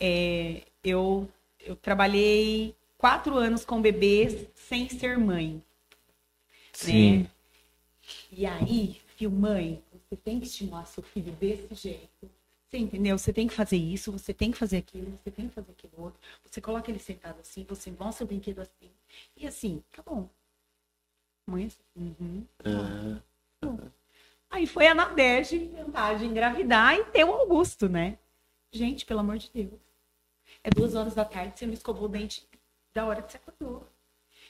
[0.00, 1.28] é, eu,
[1.60, 5.62] eu trabalhei quatro anos com bebês sem ser mãe.
[6.72, 7.18] Sim.
[7.18, 7.26] Né?
[8.32, 12.28] E aí, filho, mãe, você tem que estimular seu filho desse jeito.
[12.70, 13.18] Você entendeu?
[13.18, 15.92] Você tem que fazer isso, você tem que fazer aquilo, você tem que fazer aquilo
[15.96, 16.20] outro.
[16.44, 18.88] Você coloca ele sentado assim, você mostra o brinquedo assim.
[19.36, 20.28] E assim, tá bom.
[21.48, 22.46] Mãe, assim, uhum.
[22.64, 23.90] É.
[24.48, 28.16] Aí foi a Nadege inventar de engravidar e ter o Augusto, né?
[28.70, 29.80] Gente, pelo amor de Deus.
[30.62, 32.46] É duas horas da tarde, você não escovou o dente
[32.94, 33.84] da hora que você acordou.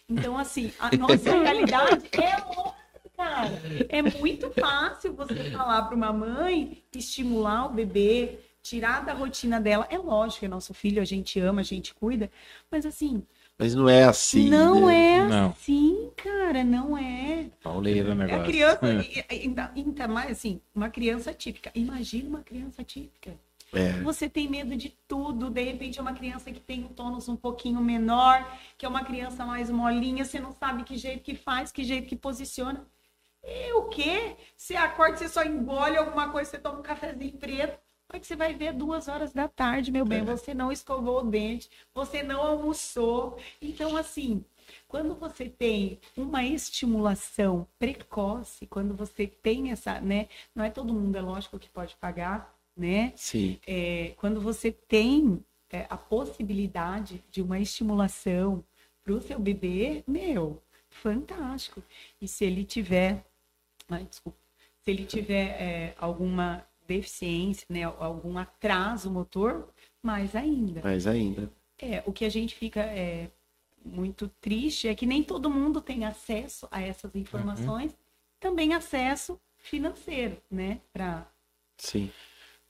[0.07, 2.80] Então, assim, a nossa realidade é outra,
[3.25, 3.61] cara.
[3.89, 9.87] É muito fácil você falar para uma mãe, estimular o bebê, tirar da rotina dela.
[9.91, 12.31] É lógico, é nosso filho, a gente ama, a gente cuida,
[12.71, 13.23] mas assim,
[13.59, 14.49] Mas não é assim.
[14.49, 15.17] não né?
[15.19, 15.51] é Não.
[15.51, 17.51] assim, cara, não é.
[17.63, 18.43] Pauleira o É negócio.
[18.43, 18.81] a criança,
[19.31, 21.71] ainda, ainda mais assim, uma criança típica.
[21.75, 23.35] Imagina uma criança típica.
[23.73, 23.93] É.
[24.03, 27.37] Você tem medo de tudo, de repente é uma criança que tem um tônus um
[27.37, 28.45] pouquinho menor,
[28.77, 32.09] que é uma criança mais molinha, você não sabe que jeito que faz, que jeito
[32.09, 32.85] que posiciona.
[33.43, 34.37] E o quê?
[34.57, 37.79] Você acorda, você só engole alguma coisa, você toma um cafezinho preto,
[38.13, 40.25] Aí que você vai ver duas horas da tarde, meu bem.
[40.25, 43.39] Você não escovou o dente, você não almoçou.
[43.63, 44.45] Então, assim,
[44.89, 50.29] quando você tem uma estimulação precoce, quando você tem essa, né?
[50.53, 53.13] Não é todo mundo, é lógico, que pode pagar, né?
[53.15, 53.61] Sim.
[53.65, 58.65] É, quando você tem é, a possibilidade de uma estimulação
[59.05, 61.81] para o seu bebê, meu, fantástico.
[62.21, 63.25] E se ele tiver,
[63.91, 64.39] ai, desculpa,
[64.81, 69.69] se ele tiver é, alguma deficiência, né, algum atraso motor,
[70.03, 70.81] mais ainda.
[70.83, 71.51] Mais ainda.
[71.79, 73.31] É, o que a gente fica é,
[73.85, 77.97] muito triste é que nem todo mundo tem acesso a essas informações,
[78.39, 81.27] também acesso financeiro, né, para
[81.79, 82.11] Sim.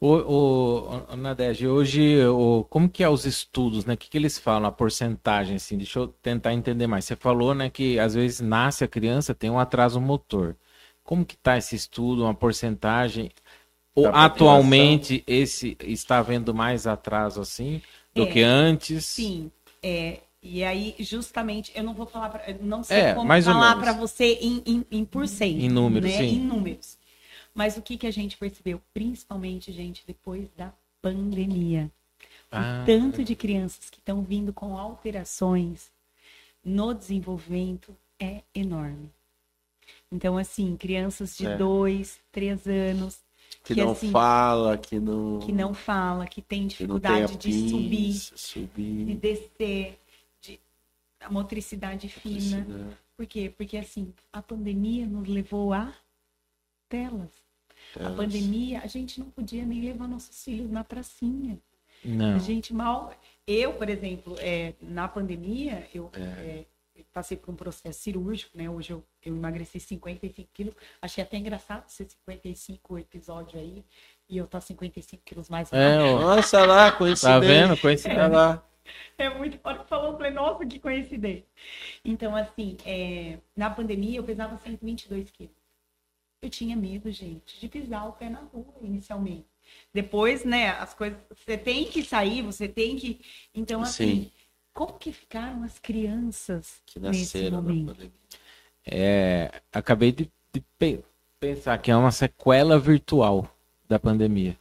[0.00, 3.94] O, o, o Nadege, hoje, o, como que é os estudos, né?
[3.94, 5.76] O que, que eles falam, a porcentagem, assim?
[5.76, 7.04] Deixa eu tentar entender mais.
[7.04, 10.56] Você falou, né, que às vezes nasce a criança, tem um atraso motor.
[11.10, 13.32] Como que tá esse estudo, uma porcentagem?
[13.96, 17.82] Ou atualmente esse está havendo mais atraso assim
[18.14, 19.04] do É, que antes?
[19.06, 19.50] Sim,
[19.82, 23.92] é, e aí justamente eu não vou falar, pra, não sei É, como falar para
[23.92, 26.18] você em, em, em porcento, Em números, né?
[26.18, 26.36] sim.
[26.36, 26.98] Em números.
[27.54, 31.90] Mas o que que a gente percebeu, principalmente gente depois da pandemia,
[32.52, 35.90] Ah, o tanto de crianças que estão vindo com alterações
[36.64, 39.10] no desenvolvimento é enorme.
[40.10, 41.56] Então assim, crianças de É.
[41.56, 43.20] dois, três anos
[43.64, 45.38] Que, Que não assim, fala, que não.
[45.40, 49.04] que não fala, que tem que dificuldade a de subir, subir.
[49.06, 49.98] de descer,
[50.40, 50.58] de
[51.20, 52.64] a motricidade fina.
[52.64, 53.52] Precisa- Por quê?
[53.54, 55.92] Porque assim, a pandemia nos levou a
[56.88, 57.30] telas.
[57.94, 58.16] A Telas.
[58.16, 61.58] pandemia, a gente não podia nem levar nossos filhos na pracinha.
[62.04, 62.36] não.
[62.36, 63.12] A gente mal.
[63.46, 66.66] Eu, por exemplo, é, na pandemia, eu, é, eu
[67.12, 68.68] passei por um processo cirúrgico, né?
[68.68, 70.74] Hoje eu, eu emagreci 55 quilos.
[71.00, 73.84] Achei até engraçado ser 55 o episódio aí.
[74.28, 77.28] E eu tô 55 quilos mais É, Nossa lá, coincidência.
[77.28, 77.76] tá vendo?
[77.80, 78.28] Coincidência.
[78.28, 78.64] lá.
[79.18, 81.46] É muito hora que falou, eu falei, nossa, que coincidência.
[82.04, 85.54] Então, assim, é, na pandemia eu pesava 122 quilos.
[86.42, 89.46] Eu tinha medo, gente, de pisar o pé na rua inicialmente.
[89.92, 91.18] Depois, né, as coisas.
[91.36, 93.20] Você tem que sair, você tem que.
[93.54, 94.32] Então, assim, Sim.
[94.72, 97.86] Como que ficaram as crianças Que nesse nasceram na momento?
[97.92, 98.12] pandemia.
[98.86, 101.00] É, acabei de, de pe-
[101.38, 103.48] pensar que é uma sequela virtual
[103.88, 104.56] da pandemia.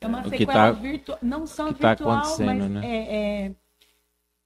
[0.00, 2.80] É uma O que sequela tá- virtual, não só que tá virtual, acontecendo, mas né?
[2.84, 3.52] é, é,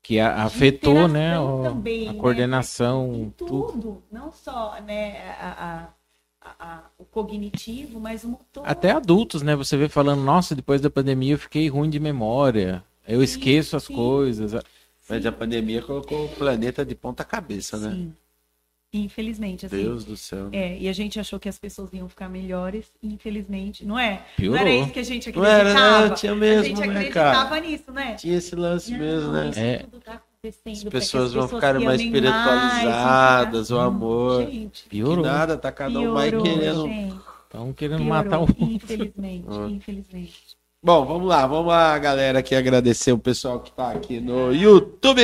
[0.03, 2.19] Que a- afetou, né, o- também, a né?
[2.19, 3.73] coordenação, em tudo.
[3.73, 5.93] tudo, não só né, a-
[6.41, 8.67] a- a- o cognitivo, mas o motor.
[8.67, 9.55] Até adultos, né?
[9.55, 12.83] Você vê falando, nossa, depois da pandemia eu fiquei ruim de memória.
[13.07, 13.95] Eu Sim, esqueço as sim.
[13.95, 14.53] coisas.
[15.09, 17.91] Mas a pandemia colocou o planeta de ponta cabeça, né?
[17.91, 18.13] Sim.
[18.93, 19.77] Infelizmente, assim.
[19.77, 20.49] Deus do céu.
[20.51, 24.25] É, e a gente achou que as pessoas iam ficar melhores, infelizmente, não é?
[24.37, 24.57] Piorou.
[24.57, 26.09] Não era isso que a gente Não era, acreditava.
[26.09, 26.15] né?
[26.17, 27.61] Tinha mesmo, a gente né, acreditava cara?
[27.61, 28.15] nisso, né?
[28.15, 29.51] Tinha esse lance mesmo, né?
[29.51, 29.79] Isso É.
[29.79, 34.47] tudo tá acontecendo As que pessoas vão ficar mais espiritualizadas, o mais, amor.
[34.47, 35.25] Gente, Que Piorou.
[35.25, 36.89] nada, tá cada um mais querendo.
[37.45, 38.57] Estão querendo piorou, matar o outro.
[38.65, 40.60] Infelizmente, infelizmente.
[40.83, 45.21] Bom, vamos lá, vamos lá, galera, aqui agradecer o pessoal que tá aqui no YouTube.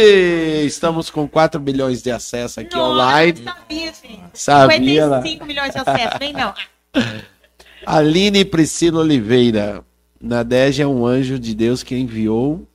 [0.67, 3.43] Estamos com 4 bilhões de acessos aqui Nossa, online.
[3.43, 4.23] sabia, gente.
[4.35, 5.23] Sabia lá.
[5.23, 6.53] 55 milhões de acessos, nem não.
[7.87, 9.83] Aline Priscila Oliveira.
[10.21, 12.69] Nadege é um anjo de Deus que enviou,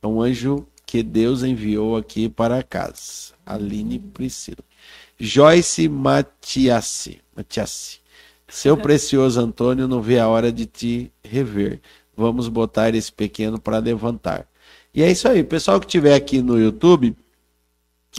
[0.00, 3.34] é um anjo que Deus enviou aqui para casa.
[3.44, 4.62] Aline Priscila.
[5.18, 7.20] Joyce Matiassi.
[7.36, 7.98] Matiassi.
[8.46, 11.80] Seu precioso Antônio não vê a hora de te rever.
[12.20, 14.46] Vamos botar esse pequeno para levantar.
[14.94, 15.42] E é isso aí.
[15.42, 17.16] Pessoal que estiver aqui no YouTube,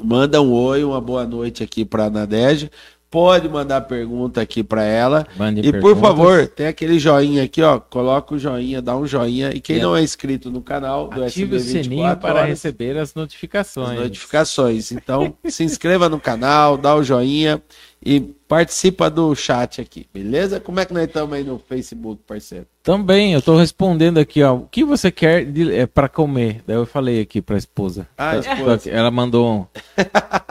[0.03, 2.71] manda um oi, uma boa noite aqui para a Nadege.
[3.11, 5.27] Pode mandar pergunta aqui para ela.
[5.37, 5.99] Mande E por perguntas.
[6.01, 7.77] favor, tem aquele joinha aqui, ó.
[7.77, 9.51] Coloca o joinha, dá um joinha.
[9.53, 9.81] E quem É.
[9.81, 13.13] não é inscrito no canal do Ative o SB24 sininho para horas, receber as as
[13.15, 13.99] notificações.
[13.99, 14.91] notificações.
[14.93, 17.61] Então, se inscreva no canal, dá o joinha
[18.03, 20.59] e participa do chat aqui, beleza?
[20.59, 22.65] Como é que nós estamos aí no Facebook, parceiro?
[22.83, 24.55] Também, eu tô respondendo aqui, ó.
[24.55, 26.61] O que você quer de, é, para comer?
[26.67, 28.05] Daí eu falei aqui pra esposa.
[28.17, 28.89] Ah, Tá- esposa.
[28.89, 29.69] Ela mandou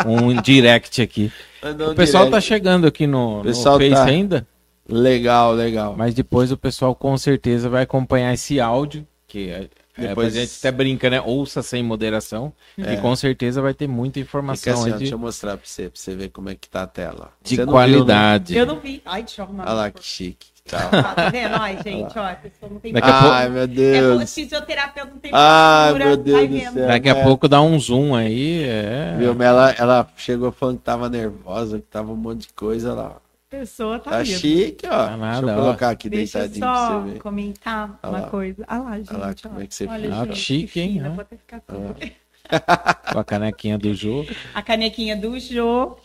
[0.07, 1.31] um, um direct aqui.
[1.63, 2.49] Mandou o pessoal tá direct.
[2.49, 4.47] chegando aqui no, no Face tá- ainda,
[4.89, 5.95] Legal, legal.
[5.95, 9.69] mas depois o pessoal com certeza vai acompanhar esse áudio, que é,
[10.09, 10.37] Depois- depois...
[10.37, 11.21] a gente até brinca, né?
[11.21, 12.95] Ouça sem moderação, É.
[12.95, 15.83] e com certeza vai ter muita informação assim, aí deixa eu de, mostrar pra você,
[15.89, 17.31] pra você ver como é que tá a tela.
[17.43, 17.73] de Você não viu, né?
[17.73, 18.57] qualidade.
[18.57, 19.03] Eu não vi.
[19.05, 19.65] Ai, deixa eu arrumar.
[19.65, 20.49] Olha lá que chique.
[20.67, 20.79] Tchau.
[20.91, 21.15] corpo.
[21.17, 21.55] Tá vendo?
[21.57, 24.21] Ai, gente, ó, a pessoa não tem Daqui a pouco- Ai, meu É Deus.
[24.21, 26.87] bom, fisioterapeuta não tem Ai, postura, meu Deus vai do céu.
[26.87, 27.23] Daqui a É.
[27.25, 29.17] pouco dá um zoom aí, é...
[29.19, 29.43] Viu?
[29.43, 33.17] Ela, ela chegou falando que tava nervosa, que tava um monte de coisa lá.
[33.51, 34.91] Pessoa tá, Tá chique, ó.
[35.07, 35.65] Tá nada, Deixa eu ó.
[35.65, 37.19] colocar aqui Deixa deitadinho pra só você ver.
[37.19, 38.31] comentar Olha uma lá.
[38.31, 38.65] coisa.
[38.69, 39.11] Ah lá, gente.
[39.11, 39.49] Olha lá ó.
[39.49, 40.21] como é que você Olha, fica.
[40.21, 41.09] Ah, gente, chique, que hein, né?
[41.11, 41.61] vou até ficar.
[43.13, 44.25] Com a canequinha do Jô.
[44.55, 45.97] A canequinha do Jô.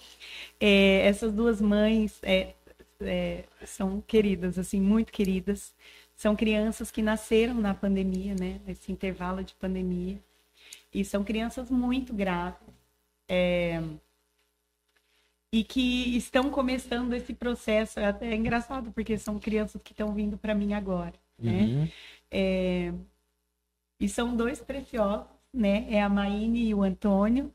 [0.60, 2.54] É, essas duas mães é,
[3.02, 5.74] é, são queridas, assim, muito queridas.
[6.16, 8.60] São crianças que nasceram na pandemia, né?
[8.66, 10.18] Nesse intervalo de pandemia.
[10.94, 12.58] E são crianças muito graves.
[15.56, 17.98] E que estão começando esse processo.
[18.00, 21.14] É até engraçado, porque são crianças que estão vindo para mim agora.
[21.40, 21.64] Né?
[21.64, 21.90] Uhum.
[22.30, 22.94] É,
[24.00, 25.88] E são dois preciosos, né?
[25.90, 27.52] É a Maine e o Antônio.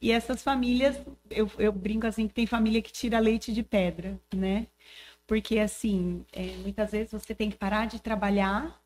[0.00, 4.20] E essas famílias, eu, eu brinco assim, que tem família que tira leite de pedra,
[4.34, 4.66] né?
[5.26, 8.80] Porque, assim, é, muitas vezes você tem que parar de trabalhar,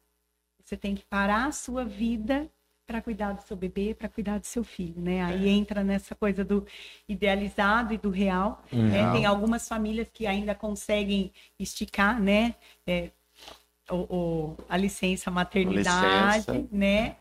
[0.64, 2.50] você tem que parar a sua vida
[2.90, 5.22] para cuidar do seu bebê, para cuidar do seu filho, né?
[5.22, 6.66] Aí entra nessa coisa do
[7.08, 8.64] idealizado e do real.
[8.72, 8.88] né?
[8.90, 9.12] Real.
[9.12, 12.56] Tem algumas famílias que ainda conseguem esticar, né?
[12.84, 13.12] É,
[13.88, 16.68] o, o- a licença maternidade, Licença.
[16.72, 17.14] né?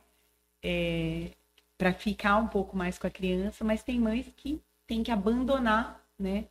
[1.77, 6.03] para ficar um pouco mais com a criança, mas tem mães que têm que abandonar,
[6.17, 6.45] né?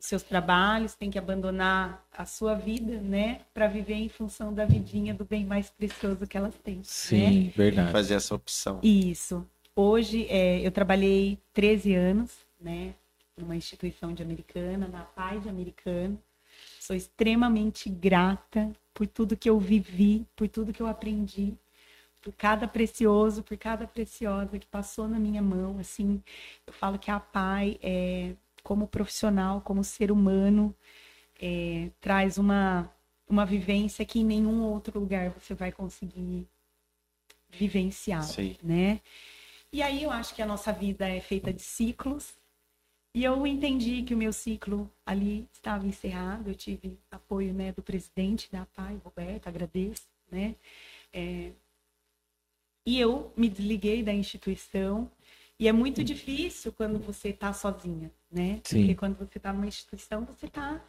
[0.00, 3.42] Seus trabalhos, têm que abandonar a sua vida, né?
[3.52, 6.76] Para viver em função da vidinha do bem mais precioso que elas têm.
[6.76, 6.82] né?
[6.84, 7.92] Sim, verdade.
[7.92, 8.80] Fazer essa opção.
[8.82, 9.46] Isso.
[9.76, 12.94] Hoje, é, eu trabalhei 13 anos, né,
[13.36, 16.18] numa instituição de americana, na Paz Americana.
[16.80, 21.54] Sou extremamente grata por tudo que eu vivi, por tudo que eu aprendi,
[22.20, 25.78] por cada precioso, por cada preciosa que passou na minha mão.
[25.78, 26.22] Assim,
[26.66, 30.74] eu falo que a Pai, é, como profissional, como ser humano,
[31.40, 32.90] é, traz uma,
[33.28, 36.46] uma vivência que em nenhum outro lugar você vai conseguir
[37.50, 38.56] vivenciar Sim.
[38.62, 39.00] né?
[39.72, 42.34] E aí eu acho que a nossa vida é feita de ciclos.
[43.14, 46.48] E eu entendi que o meu ciclo ali estava encerrado.
[46.50, 50.56] Eu tive apoio né, do presidente da PAI, Roberto, agradeço, né?
[51.12, 51.52] É,
[52.86, 55.10] E eu me desliguei da instituição.
[55.58, 58.60] E é muito difícil quando você está sozinha, né?
[58.64, 58.80] Sim.
[58.80, 60.80] Porque quando você está numa instituição, você está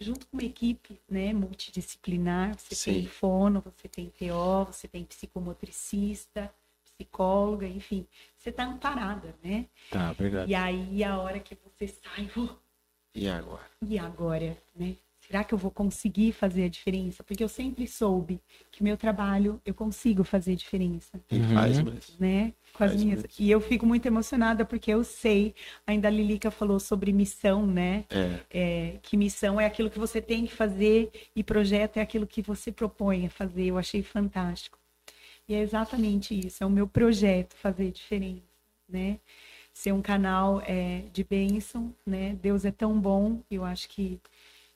[0.00, 2.58] junto com uma equipe né, multidisciplinar.
[2.58, 2.92] Você Sim.
[2.94, 6.52] tem fono, você tem TO, você tem psicomotricista,
[6.84, 8.06] psicóloga, enfim.
[8.38, 9.66] Você está amparada, né?
[9.90, 10.50] Tá, verdade.
[10.50, 12.48] E aí, a hora que você sai, "Oh,
[13.14, 13.68] E agora?
[13.82, 14.96] e agora, né?
[15.30, 17.22] Será que eu vou conseguir fazer a diferença?
[17.22, 18.40] Porque eu sempre soube
[18.72, 21.54] que meu trabalho eu consigo fazer diferença, E Uhum.
[21.54, 22.16] faz mesmo.
[22.18, 22.52] né?
[22.72, 23.22] Com as Faz minhas.
[23.22, 23.30] mesmo.
[23.38, 25.54] E eu fico muito emocionada porque eu sei,
[25.86, 28.06] ainda a Lilica falou sobre missão, né?
[28.10, 28.40] É.
[28.50, 32.42] É, que missão é aquilo que você tem que fazer e projeto é aquilo que
[32.42, 33.66] você propõe a fazer.
[33.66, 34.80] Eu achei fantástico.
[35.48, 38.42] E é exatamente isso, é o meu projeto fazer diferença,
[38.88, 39.20] né?
[39.72, 42.36] ser um canal é, de bênção, né?
[42.42, 44.20] Deus é tão bom, eu acho que,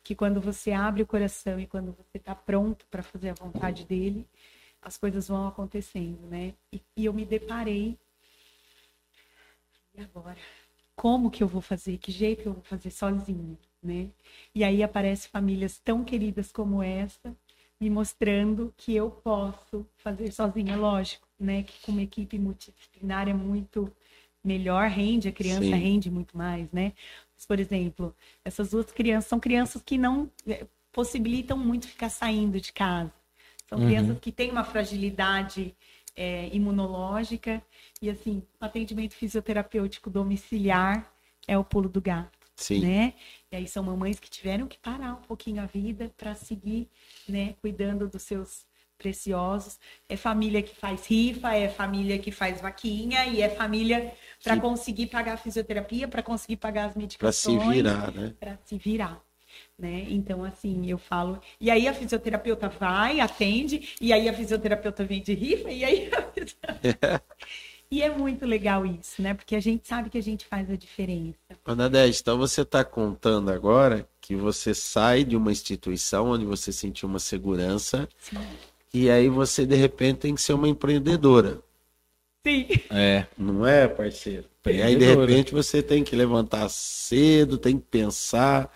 [0.05, 3.87] que quando você abre o coração e quando você está pronto para fazer a vontade
[3.87, 4.29] dele,
[4.83, 6.53] as coisas vão acontecendo, né?
[6.71, 7.99] E, e eu me deparei.
[9.95, 10.37] E agora?
[10.95, 11.97] Como que eu vou fazer?
[11.97, 14.11] Que jeito que eu vou fazer sozinho, né?
[14.55, 17.35] E aí aparecem famílias tão queridas como essa,
[17.81, 21.63] me mostrando que eu posso fazer sozinha, lógico, né?
[21.63, 23.91] Que com uma equipe multidisciplinar é muito
[24.45, 25.75] melhor rende, a criança Sim.
[25.75, 26.93] rende muito mais, né?
[27.47, 32.73] Por exemplo, essas duas crianças são crianças que não eh, possibilitam muito ficar saindo de
[32.73, 33.13] casa.
[33.69, 33.87] São uhum.
[33.87, 35.75] crianças que têm uma fragilidade
[36.17, 37.63] é, imunológica
[38.01, 41.13] e assim, o atendimento fisioterapêutico domiciliar
[41.47, 42.39] é o pulo do gato.
[42.57, 42.81] Sim.
[42.81, 43.15] Né?
[43.51, 46.89] E aí são mamães que tiveram que parar um pouquinho a vida para seguir,
[47.29, 48.65] né, cuidando dos seus
[48.99, 49.79] preciosos.
[50.09, 55.07] É família que faz rifa, é família que faz vaquinha e é família para conseguir
[55.07, 57.59] pagar a fisioterapia, para conseguir pagar as medicações.
[57.59, 58.35] Para se virar, né?
[58.39, 59.23] Para se virar.
[59.79, 60.07] Né?
[60.09, 61.41] Então, assim, eu falo.
[61.61, 66.11] E aí a fisioterapeuta vai, atende, e aí a fisioterapeuta vem de rifa, e aí.
[67.91, 69.35] e é muito legal isso, né?
[69.35, 71.39] Porque a gente sabe que a gente faz a diferença.
[71.77, 77.09] Nadege, então você está contando agora que você sai de uma instituição onde você sentiu
[77.09, 78.39] uma segurança, Sim.
[78.95, 81.61] E aí você, de repente, tem que ser uma empreendedora.
[82.47, 82.69] Sim.
[82.91, 83.27] É.
[83.37, 84.45] Não é, parceiro?
[84.65, 88.73] E aí, de repente, você tem que levantar cedo, tem que pensar,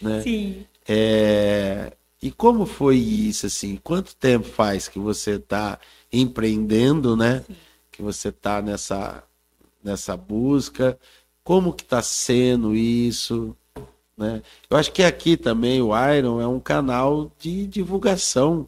[0.00, 0.22] né?
[0.22, 0.64] Sim.
[0.88, 1.92] É...
[2.20, 3.76] E como foi isso, assim?
[3.76, 5.78] Quanto tempo faz que você está
[6.10, 7.44] empreendendo, né?
[7.46, 7.56] Sim.
[7.92, 9.22] Que você está nessa,
[9.84, 10.98] nessa busca?
[11.44, 13.54] Como que está sendo isso?
[14.16, 14.42] Né?
[14.70, 18.66] Eu acho que aqui também o Iron é um canal de divulgação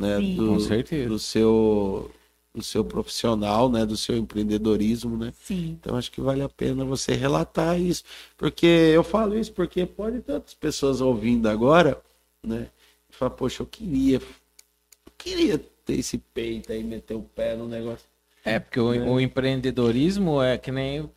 [0.00, 0.18] né?
[0.18, 0.36] Sim.
[0.36, 1.08] Do, Com certeza.
[1.08, 2.10] do seu
[2.52, 5.32] do seu profissional, né, do seu empreendedorismo, né?
[5.40, 5.78] Sim.
[5.80, 8.02] Então acho que vale a pena você relatar isso,
[8.36, 12.02] porque eu falo isso porque pode tantas pessoas ouvindo agora,
[12.44, 12.66] né,
[13.08, 17.68] e falar, poxa, eu queria, eu queria ter esse peito aí, meter o pé no
[17.68, 18.04] negócio.
[18.44, 19.08] É, porque o, né?
[19.08, 21.08] o empreendedorismo é que nem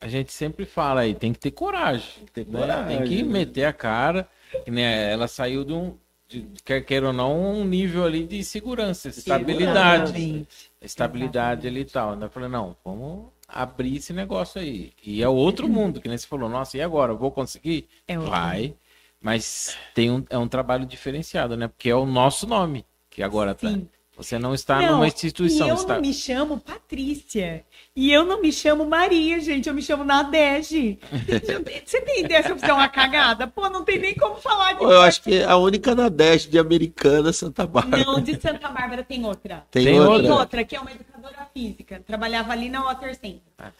[0.00, 2.60] a gente sempre fala aí, tem que ter coragem, tem que, ter né?
[2.60, 3.32] coragem, tem que né?
[3.32, 4.28] meter a cara,
[4.64, 5.96] que nem ela saiu de um
[6.28, 10.46] de, quer queira ou não, um nível ali de segurança, estabilidade.
[10.80, 12.14] Estabilidade ali e tal.
[12.14, 14.92] Então eu falei, não, vamos abrir esse negócio aí.
[15.02, 17.14] E é outro mundo, que nem você falou, nossa, e agora?
[17.14, 17.88] Vou conseguir?
[18.06, 18.74] É Vai.
[19.20, 21.66] Mas tem um, é um trabalho diferenciado, né?
[21.66, 23.76] Porque é o nosso nome que agora tá.
[24.18, 25.68] Você não está não, numa instituição.
[25.68, 25.94] E eu está...
[25.94, 27.64] não me chamo Patrícia.
[27.94, 29.68] E eu não me chamo Maria, gente.
[29.68, 30.98] Eu me chamo Nadege.
[31.86, 33.46] Você tem ideia se eu fizer uma cagada?
[33.46, 34.82] Pô, não tem nem como falar de.
[34.82, 38.04] Eu acho que a única Nadege de Americana é Santa Bárbara.
[38.04, 39.64] Não, de Santa Bárbara tem outra.
[39.70, 40.22] Tem, tem outra.
[40.22, 42.02] Tem outra, que é uma educadora física.
[42.04, 43.40] Trabalhava ali na Water Center.
[43.56, 43.70] Ah,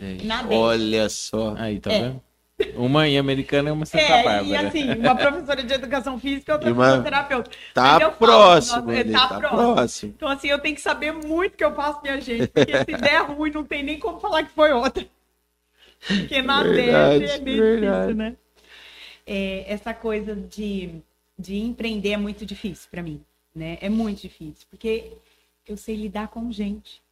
[0.51, 1.57] Olha só.
[1.59, 2.03] Aí, tá é.
[2.03, 2.28] vendo?
[2.75, 4.47] Uma em americana e uma Santa é, Bárbara.
[4.47, 6.87] E assim, uma professora de educação física e outra uma...
[6.87, 7.51] fisioterapeuta.
[7.73, 9.75] Tá próximo, falo, nossa, tá, tá próximo.
[9.75, 10.15] próximo.
[10.17, 13.23] Então, assim, eu tenho que saber muito que eu faço minha gente, porque se der
[13.23, 15.07] ruim, não tem nem como falar que foi outra.
[16.07, 18.37] Porque na verdade, é bem difícil, né?
[19.27, 20.97] É, essa coisa de,
[21.39, 23.21] de empreender é muito difícil para mim,
[23.55, 23.79] né?
[23.81, 25.13] É muito difícil, porque
[25.67, 27.03] eu sei lidar com gente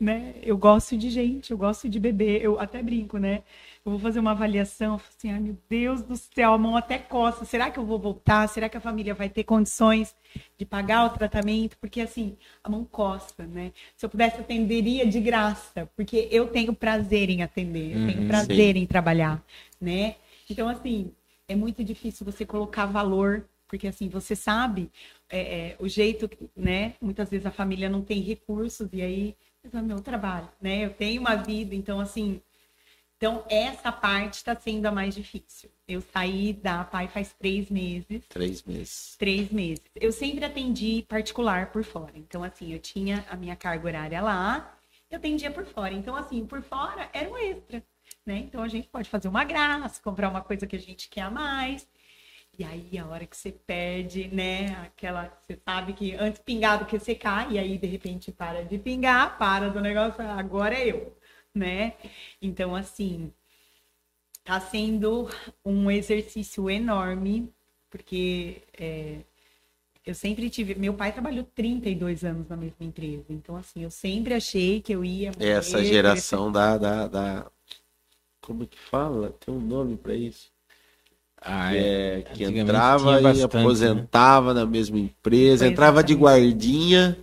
[0.00, 0.34] né?
[0.42, 3.42] Eu gosto de gente, eu gosto de beber, eu até brinco, né?
[3.84, 7.46] Eu vou fazer uma avaliação, assim, ai meu Deus do céu, a mão até coça.
[7.46, 8.46] Será que eu vou voltar?
[8.46, 10.14] Será que a família vai ter condições
[10.58, 11.78] de pagar o tratamento?
[11.78, 13.72] Porque assim, a mão coça, né?
[13.96, 18.28] Se eu pudesse atenderia de graça, porque eu tenho prazer em atender, eu tenho uhum,
[18.28, 18.82] prazer sim.
[18.82, 19.42] em trabalhar,
[19.80, 20.16] né?
[20.48, 21.10] Então assim,
[21.48, 24.90] é muito difícil você colocar valor porque assim você sabe
[25.28, 26.94] é, é, o jeito, né?
[27.00, 29.36] Muitas vezes a família não tem recursos e aí
[29.72, 30.84] é o meu trabalho, né?
[30.84, 32.42] Eu tenho uma vida, então assim,
[33.20, 35.70] então essa parte está sendo a mais difícil.
[35.86, 38.26] Eu saí da PAI faz três meses.
[38.26, 39.14] Três meses.
[39.18, 39.84] Três meses.
[39.94, 42.14] Eu sempre atendi particular por fora.
[42.14, 44.74] Então assim, eu tinha a minha carga horária lá,
[45.10, 45.92] eu atendia por fora.
[45.92, 47.84] Então assim, por fora era um extra,
[48.24, 48.38] né?
[48.38, 51.30] Então a gente pode fazer uma graça, comprar uma coisa que a gente quer a
[51.30, 51.86] mais.
[52.58, 54.76] E aí, a hora que você perde, né?
[54.82, 55.30] Aquela.
[55.42, 59.68] Você sabe que antes pingado que secar, e aí de repente para de pingar, para
[59.70, 61.14] do negócio, agora é eu,
[61.54, 61.94] né?
[62.40, 63.32] Então, assim,
[64.44, 65.28] tá sendo
[65.64, 67.52] um exercício enorme,
[67.88, 69.18] porque é,
[70.04, 70.74] eu sempre tive.
[70.74, 75.04] Meu pai trabalhou 32 anos na mesma empresa, então, assim, eu sempre achei que eu
[75.04, 75.32] ia.
[75.32, 77.50] Morrer, Essa geração da, da, da.
[78.40, 79.30] Como que fala?
[79.38, 80.50] Tem um nome para isso
[81.40, 83.60] ah, é, que entrava e bastante, né?
[83.60, 84.60] aposentava né?
[84.60, 86.16] na mesma empresa, pois entrava exatamente.
[86.16, 87.18] de guardinha.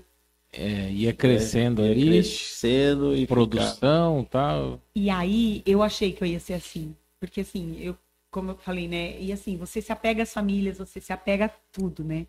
[0.58, 4.82] É, ia crescendo Ia ali, Crescendo e produção e tal.
[4.96, 6.96] E aí eu achei que eu ia ser assim.
[7.20, 7.96] Porque assim, eu,
[8.32, 9.20] como eu falei, né?
[9.20, 12.26] E assim, você se apega às famílias, você se apega a tudo, né?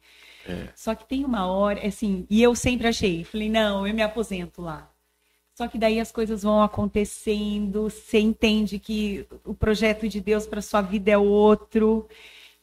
[0.47, 0.69] É.
[0.75, 4.63] Só que tem uma hora, assim, e eu sempre achei, falei, não, eu me aposento
[4.63, 4.91] lá.
[5.55, 10.63] Só que daí as coisas vão acontecendo, você entende que o projeto de Deus para
[10.63, 12.09] sua vida é outro.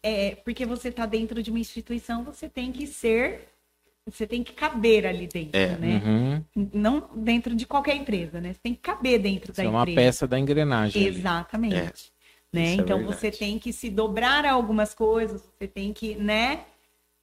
[0.02, 3.50] É, porque você está dentro de uma instituição, você tem que ser,
[4.06, 5.78] você tem que caber ali dentro, É.
[5.78, 6.02] né?
[6.06, 6.70] Uhum.
[6.74, 8.54] Não dentro de qualquer empresa, né?
[8.54, 9.96] Você tem que caber dentro Isso da é uma empresa.
[10.00, 11.04] peça da engrenagem.
[11.08, 12.12] Exatamente.
[12.54, 12.68] É, Né?
[12.70, 16.66] é então você tem que se dobrar a algumas coisas, você tem que, né,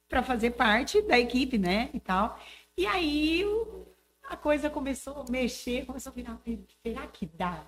[0.09, 2.37] para fazer parte da equipe, né, e tal.
[2.77, 3.43] E aí
[4.29, 6.39] a coisa começou a mexer, começou a virar,
[6.85, 7.63] será que dá?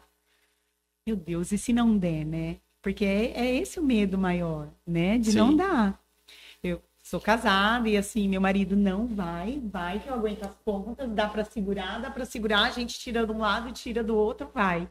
[1.08, 2.58] Meu Deus, e se não der, né?
[2.82, 5.38] Porque é, é esse o medo maior, né, de Sim.
[5.38, 6.00] não dar.
[7.16, 11.30] Sou casada e assim, meu marido não vai, vai que eu aguento as pontas, dá
[11.30, 14.90] para segurar, dá para segurar, a gente tira de um lado, tira do outro, vai.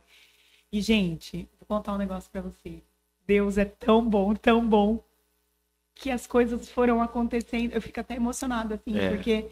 [0.72, 2.82] E, gente, vou contar um negócio pra você.
[3.26, 5.04] Deus é tão bom, tão bom,
[5.94, 7.74] que as coisas foram acontecendo.
[7.74, 9.10] Eu fico até emocionada, assim, É.
[9.10, 9.42] porque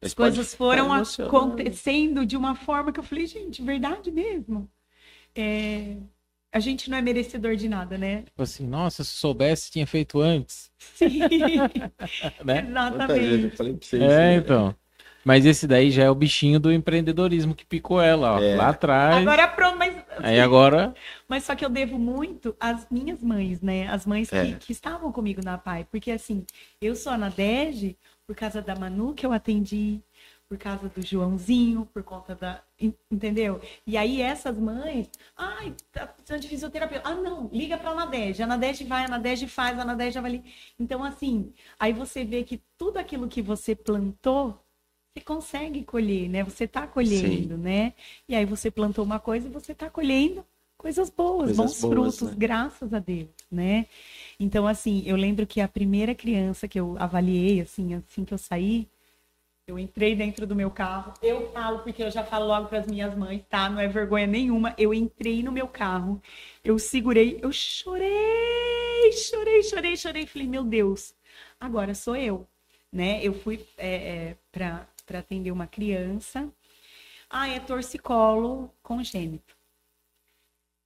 [0.00, 4.70] Mas as pode coisas foram acontecendo de uma forma que eu falei, gente, verdade mesmo.
[5.34, 5.96] É,
[6.54, 8.22] A gente não é merecedor de nada, né?
[8.22, 10.70] Tipo assim, nossa, se soubesse, tinha feito antes.
[10.78, 11.18] Sim,
[12.44, 12.62] Né?
[12.62, 13.56] Vezes eu exatamente.
[13.56, 14.36] falei pra vocês, É, né?
[14.36, 14.74] então.
[15.24, 18.38] Mas esse daí já é o bichinho do empreendedorismo que picou ela, ó.
[18.40, 18.54] É.
[18.56, 19.16] Lá atrás.
[19.16, 20.94] Agora pronto, mas Aí agora.
[21.26, 23.88] Mas só que eu devo muito às minhas mães, né?
[23.88, 24.52] As mães que, É.
[24.52, 25.86] que estavam comigo na PAI.
[25.90, 26.44] Porque assim,
[26.80, 27.96] eu sou a Nadege
[28.26, 30.00] por causa da Manu que eu atendi,
[30.54, 32.62] por causa do Joãozinho, por conta da.
[32.80, 33.60] en- Entendeu?
[33.84, 37.08] E aí essas mães, ai, tá precisando de fisioterapeuta.
[37.08, 38.42] Ah, não, liga pra Nadege.
[38.42, 40.44] A Nadege vai, a Nadege faz, a Nadege vai ali.
[40.78, 44.56] Então, assim, aí você vê que tudo aquilo que você plantou,
[45.12, 46.44] você consegue colher, né?
[46.44, 47.92] Você tá colhendo, né?
[48.28, 50.44] E aí você plantou uma coisa e você tá colhendo
[50.78, 52.36] coisas boas, Coisas bons boas, frutos, né?
[52.38, 53.86] graças a Deus, né?
[54.38, 58.38] Então, assim, eu lembro que a primeira criança que eu avaliei, assim, assim que eu
[58.38, 58.88] saí,
[59.66, 61.14] eu entrei dentro do meu carro.
[61.22, 63.68] Eu falo, porque eu já falo logo para as minhas mães, tá?
[63.68, 64.74] Não é vergonha nenhuma.
[64.76, 66.20] Eu entrei no meu carro,
[66.62, 70.26] eu segurei, eu chorei, chorei, chorei, chorei.
[70.26, 71.14] Falei, meu Deus,
[71.58, 72.46] agora sou eu,
[72.92, 73.24] né?
[73.24, 76.50] Eu fui é, para atender uma criança.
[77.30, 79.56] Ah, é torcicolo congênito.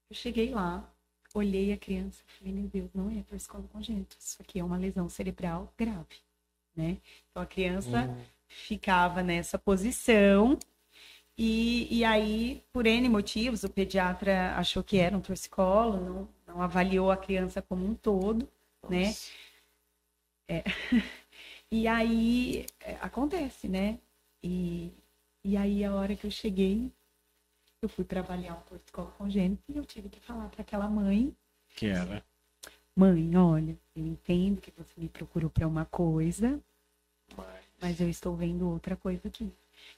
[0.09, 0.89] Eu cheguei lá,
[1.35, 4.17] olhei a criança, falei, meu Deus, não é torcicolo congênito.
[4.19, 6.23] Isso aqui é uma lesão cerebral grave,
[6.75, 6.97] né?
[7.31, 8.09] Então a criança
[8.49, 10.59] ficava nessa posição
[11.39, 16.63] e, e aí, por N motivos, o pediatra achou que era um torcicolo, não, não
[16.63, 18.49] avaliou a criança como um todo,
[18.89, 19.15] né?
[21.71, 23.99] E aí é, acontece, né?
[24.43, 24.91] E,
[25.45, 26.91] e aí a hora que eu cheguei,
[27.83, 31.37] eu fui para avaliar um torcicolo congênito e eu tive que falar para aquela mãe
[31.77, 32.25] Que era.
[32.97, 36.59] Mãe, olha, eu entendo que você me procurou para uma coisa,
[37.81, 39.51] mas eu estou vendo outra coisa aqui.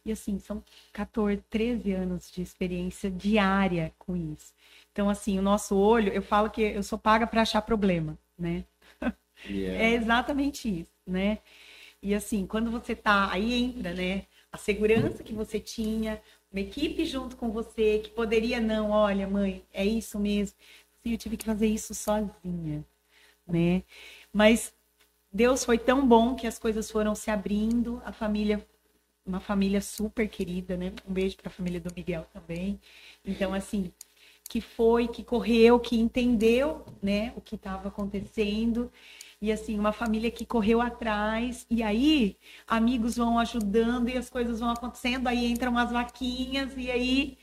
[0.05, 0.63] E assim, são
[0.93, 4.53] 14, 13 anos de experiência diária com isso.
[4.93, 8.65] Então, assim, o nosso olho, eu falo que eu sou paga para achar problema, né?
[9.49, 11.39] E É exatamente isso, né?
[12.03, 14.27] E assim, quando você tá, aí entra, né?
[14.53, 16.21] A segurança que você tinha,
[16.53, 20.57] uma equipe junto com você, que poderia, não, olha, mãe, é isso mesmo.
[21.03, 22.85] Sim, eu tive que fazer isso sozinha,
[23.47, 23.83] né?
[24.33, 24.73] Mas
[25.33, 28.67] Deus foi tão bom que as coisas foram se abrindo, a família,
[29.25, 30.93] uma família super querida, né?
[31.09, 32.81] Um beijo para a família do Miguel também.
[33.25, 33.93] Então, assim,
[34.51, 38.91] que foi, que correu, que entendeu, né, o que estava acontecendo.
[39.41, 44.61] E assim, uma família que correu atrás, e aí amigos vão ajudando e as coisas
[44.61, 47.39] vão acontecendo, aí entram as vaquinhas e aí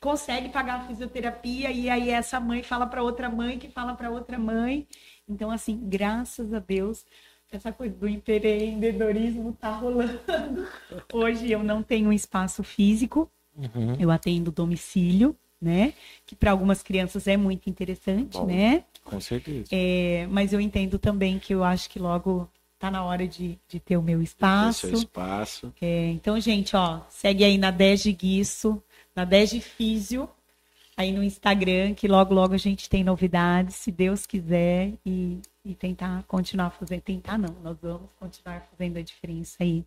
[0.00, 4.10] consegue pagar a fisioterapia e aí essa mãe fala para outra mãe que fala para
[4.10, 4.86] outra mãe.
[5.28, 7.04] Então assim, graças a Deus,
[7.50, 10.20] essa coisa do empreendedorismo tá rolando.
[11.12, 13.96] Hoje eu não tenho um espaço físico, Uhum.
[13.98, 15.94] eu atendo domicílio, né?
[16.26, 18.44] Que para algumas crianças é muito interessante, Bom.
[18.44, 18.84] né?
[19.02, 19.68] Com certeza.
[19.72, 22.46] É, mas eu entendo também que eu acho que logo
[22.78, 24.88] tá na hora de, de ter o meu espaço.
[24.88, 25.72] seu espaço.
[25.80, 28.82] É, então, gente, ó, segue aí na Dege Guiço,
[29.16, 30.28] na Dege Físio,
[30.94, 35.74] aí no Instagram, que logo, logo a gente tem novidades, se Deus quiser, e, e
[35.74, 37.00] tentar continuar fazendo.
[37.00, 39.82] Tentar não, nós vamos continuar fazendo a diferença aí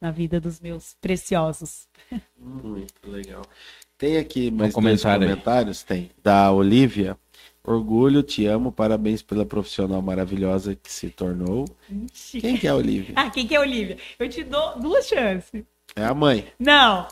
[0.00, 1.88] na vida dos meus preciosos.
[2.36, 3.42] Muito legal.
[3.96, 7.16] Tem aqui mais dois comentário comentários, tem, da Olivia.
[7.66, 11.64] Orgulho, te amo, parabéns pela profissional maravilhosa que se tornou.
[12.12, 13.14] Quem que é a Olivia?
[13.16, 13.96] Ah, quem que é a Olivia?
[14.18, 15.64] Eu te dou duas chances.
[15.96, 16.46] É a mãe.
[16.58, 17.08] Não.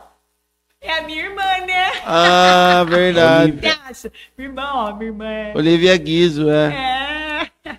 [0.82, 1.92] É a minha irmã, né?
[2.04, 3.52] Ah, verdade.
[3.52, 4.12] Você acha?
[4.36, 5.52] Minha irmã, ó, minha irmã é.
[5.54, 7.48] Olivia Guizo, é.
[7.64, 7.76] É.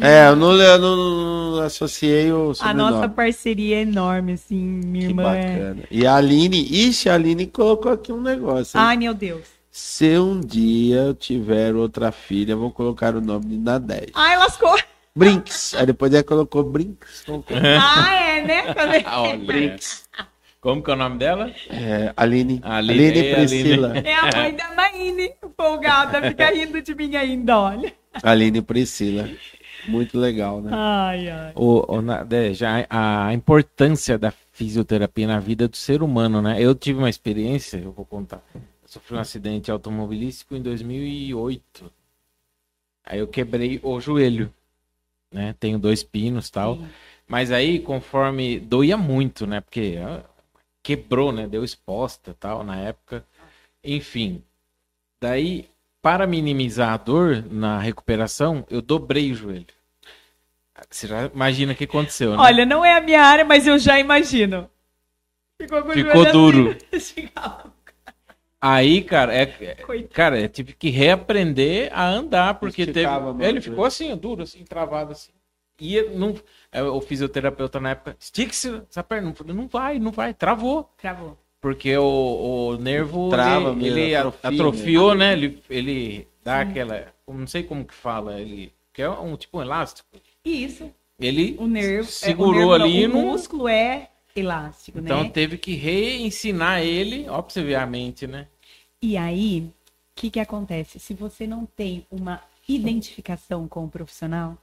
[0.00, 0.96] É, eu não, eu não,
[1.56, 4.56] não associei o A nossa parceria é enorme, assim.
[4.56, 5.42] Minha Que irmã é.
[5.42, 5.82] bacana.
[5.90, 8.78] E a Aline, ixi, a Aline colocou aqui um negócio.
[8.78, 8.84] hein?
[8.86, 9.42] Ai, meu Deus.
[9.70, 14.12] Se um dia eu tiver outra filha, eu vou colocar o nome de Nadege.
[14.14, 14.76] Ai, lascou.
[15.14, 15.74] Brinks.
[15.74, 17.24] Aí depois ela colocou Brinks.
[17.80, 18.62] Ah, é, né?
[18.74, 19.04] Cadê?
[20.60, 21.52] Como que é o nome dela?
[21.70, 22.60] É, Aline.
[22.62, 23.90] Aline, Aline, é, Priscila.
[23.90, 24.08] Aline.
[24.08, 27.92] É a mãe da Maine, folgada, fica rindo de mim ainda, olha.
[28.22, 29.28] Aline Priscila.
[29.86, 30.70] Muito legal, né?
[30.74, 31.52] Ai, ai.
[31.54, 36.56] O, o, na- já a importância da fisioterapia na vida do ser humano, né?
[36.60, 38.42] Eu tive uma experiência, eu vou contar.
[38.54, 41.90] Eu sofri um acidente automobilístico em 2008.
[43.06, 44.52] Aí eu quebrei o joelho,
[45.32, 45.54] né?
[45.60, 46.76] Tenho dois pinos e tal.
[46.76, 46.88] Sim.
[47.26, 49.60] Mas aí, conforme doía muito, né?
[49.60, 50.22] Porque ah,
[50.82, 51.46] quebrou, né?
[51.46, 53.24] Deu exposta tal na época.
[53.82, 54.42] Enfim.
[55.20, 55.68] Daí,
[56.00, 59.66] para minimizar a dor na recuperação, eu dobrei o joelho.
[60.88, 62.36] Você já imagina o que aconteceu, né?
[62.38, 64.70] Olha, não é a minha área, mas eu já imagino.
[65.60, 66.76] Ficou Ficou duro.
[66.92, 67.22] assim.
[67.26, 67.72] Ficava-
[68.60, 70.14] Aí, cara, é, é- Coitado.
[70.14, 73.08] cara, eu tive que reaprender a andar, porque teve.
[73.40, 73.60] Ele né?
[73.60, 75.30] ficou assim, ó, duro, assim, travado assim.
[75.80, 76.34] E não,
[76.72, 79.34] o fisioterapeuta na época, estique-se essa perna.
[79.46, 80.90] Não vai, não vai, travou.
[80.96, 81.36] Travou.
[81.60, 82.04] Porque o,
[82.74, 85.32] o nervo Trava ele, mesmo, ele atrofia atrofiou, né?
[85.32, 87.12] Ele, ele dá aquela.
[87.26, 88.72] eu Não sei como que fala, ele.
[88.92, 90.08] Que é um tipo um elástico.
[90.44, 90.90] Isso.
[91.18, 92.08] Ele O nervo.
[92.08, 93.20] segurou é, o nervo não, ali O no.
[93.22, 95.30] músculo é elástico, Então né?
[95.30, 98.46] teve que reensinar ele, ó, pra você ver a mente, né?
[99.02, 99.72] E aí, o
[100.14, 101.00] que, que acontece?
[101.00, 104.56] Se você não tem uma identificação com o profissional,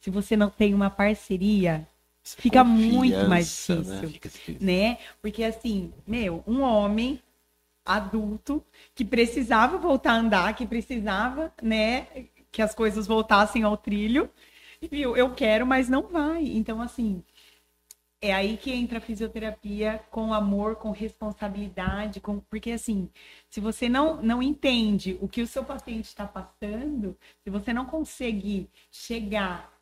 [0.00, 1.86] se você não tem uma parceria,
[2.22, 3.76] fica muito mais né?
[3.76, 4.08] difícil.
[4.10, 4.66] Fica difícil.
[4.66, 4.98] né?
[5.20, 7.20] Porque assim, meu, um homem
[7.84, 8.62] adulto
[8.94, 12.06] que precisava voltar a andar, que precisava, né,
[12.52, 14.30] que as coisas voltassem ao trilho,
[14.90, 16.44] viu, eu quero, mas não vai.
[16.44, 17.22] Então assim,
[18.20, 23.08] é aí que entra a fisioterapia com amor, com responsabilidade, com porque assim,
[23.48, 27.86] se você não não entende o que o seu paciente está passando, se você não
[27.86, 29.77] conseguir chegar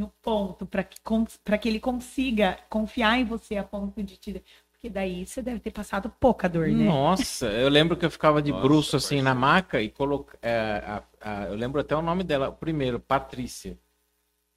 [0.00, 0.96] no ponto para que
[1.44, 4.42] para que ele consiga confiar em você a ponto de te
[4.72, 6.86] porque daí você deve ter passado pouca dor, né?
[6.86, 9.24] Nossa, eu lembro que eu ficava de Nossa, bruço assim parceiro.
[9.24, 11.02] na maca e coloca, é,
[11.50, 13.78] eu lembro até o nome dela, primeiro, Patrícia.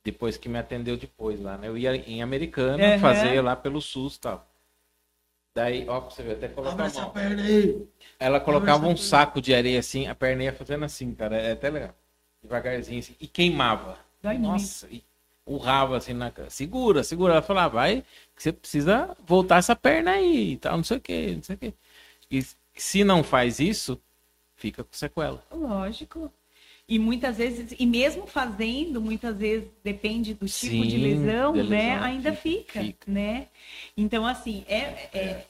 [0.06, 1.68] Depois que me atendeu depois lá, né?
[1.68, 3.00] Eu ia em Americana Aham.
[3.00, 4.48] fazer lá pelo SUS e tal.
[5.56, 7.88] Daí, ó, pra você ver, até colocar essa perna aí.
[8.20, 11.38] Ela colocava um saco de areia assim, a perna ia fazendo assim, cara.
[11.38, 11.94] É até legal.
[12.42, 13.16] Devagarzinho assim.
[13.20, 13.98] E queimava.
[14.22, 14.52] Dói muito.
[14.52, 14.88] Nossa,
[15.48, 16.32] e urrava assim na.
[16.50, 17.34] Segura, segura.
[17.34, 18.04] Ela falava, vai,
[18.36, 21.60] você precisa voltar essa perna aí e tal, não sei o que, não sei o
[21.60, 21.74] que.
[22.32, 22.44] E
[22.76, 24.02] se não faz isso,
[24.58, 25.44] fica com sequela.
[25.52, 26.32] Lógico.
[26.88, 31.64] E muitas vezes, e mesmo fazendo, muitas vezes depende do tipo de Sim, lesão, da
[31.64, 31.96] né?
[31.96, 33.12] lesão, Ainda fica, fica, fica.
[33.12, 33.48] né?
[33.96, 35.46] Então, assim, é, é-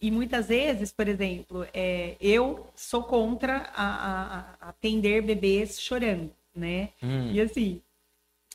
[0.00, 6.30] E muitas vezes, por exemplo, é, eu sou contra a, a- a atender bebês chorando,
[6.54, 6.90] né?
[7.02, 7.32] Hum.
[7.32, 7.80] E assim,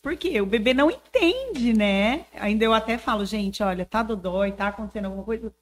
[0.01, 0.41] por quê?
[0.41, 2.25] O bebê não entende, né?
[2.33, 5.53] Ainda eu até falo, gente, olha, tá dodói, tá acontecendo alguma coisa,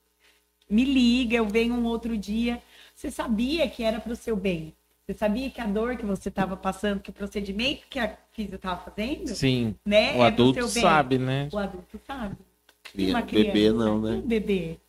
[0.70, 2.62] me liga, eu venho um outro dia.
[2.96, 4.74] Você sabia que era pro seu bem?
[5.06, 8.56] Você sabia que a dor que você estava passando, que o procedimento que a física
[8.58, 10.10] estava fazendo, Sim, né?
[10.12, 10.84] o é pro adulto seu bem.
[10.84, 11.50] sabe, né?
[11.52, 12.36] O adulto sabe.
[12.84, 14.12] Cria- Uma Bebê criança, não, né?
[14.18, 14.80] Um bebê.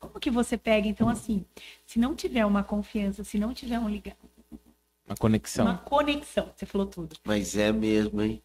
[0.00, 0.86] Como que você pega?
[0.88, 1.44] Então, assim,
[1.86, 4.16] se não tiver uma confiança, se não tiver um liga...
[5.06, 5.64] Uma conexão.
[5.64, 7.16] uma conexão, você falou tudo.
[7.24, 8.42] Mas é mesmo, hein?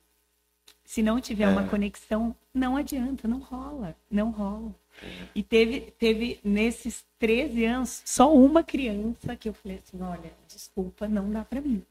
[0.93, 1.47] Se não tiver É.
[1.47, 4.75] uma conexão, não adianta, não rola, não rola.
[5.33, 11.07] E teve, teve nesses 13 anos só uma criança que eu falei assim, olha, desculpa,
[11.07, 11.81] não dá pra mim.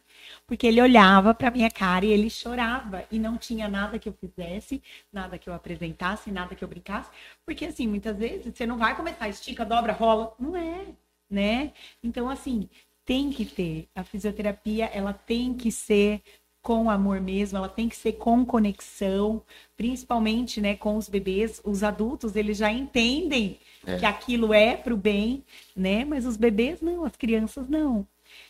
[0.47, 4.13] Porque ele olhava pra minha cara e ele chorava e não tinha nada que eu
[4.13, 4.81] fizesse,
[5.13, 7.11] nada que eu apresentasse, nada que eu brincasse,
[7.45, 10.87] porque assim, muitas vezes você não vai começar estica, dobra, rola, não é,
[11.29, 11.73] né?
[12.05, 12.69] Então assim,
[13.05, 16.23] tem que ter a fisioterapia, ela tem que ser
[16.63, 19.43] com amor mesmo, ela tem que ser com conexão,
[19.77, 23.97] principalmente, né, com os bebês, os adultos, eles já entendem É.
[23.99, 25.45] que aquilo é pro bem,
[25.77, 26.05] né?
[26.05, 28.07] Mas os bebês não, as crianças não.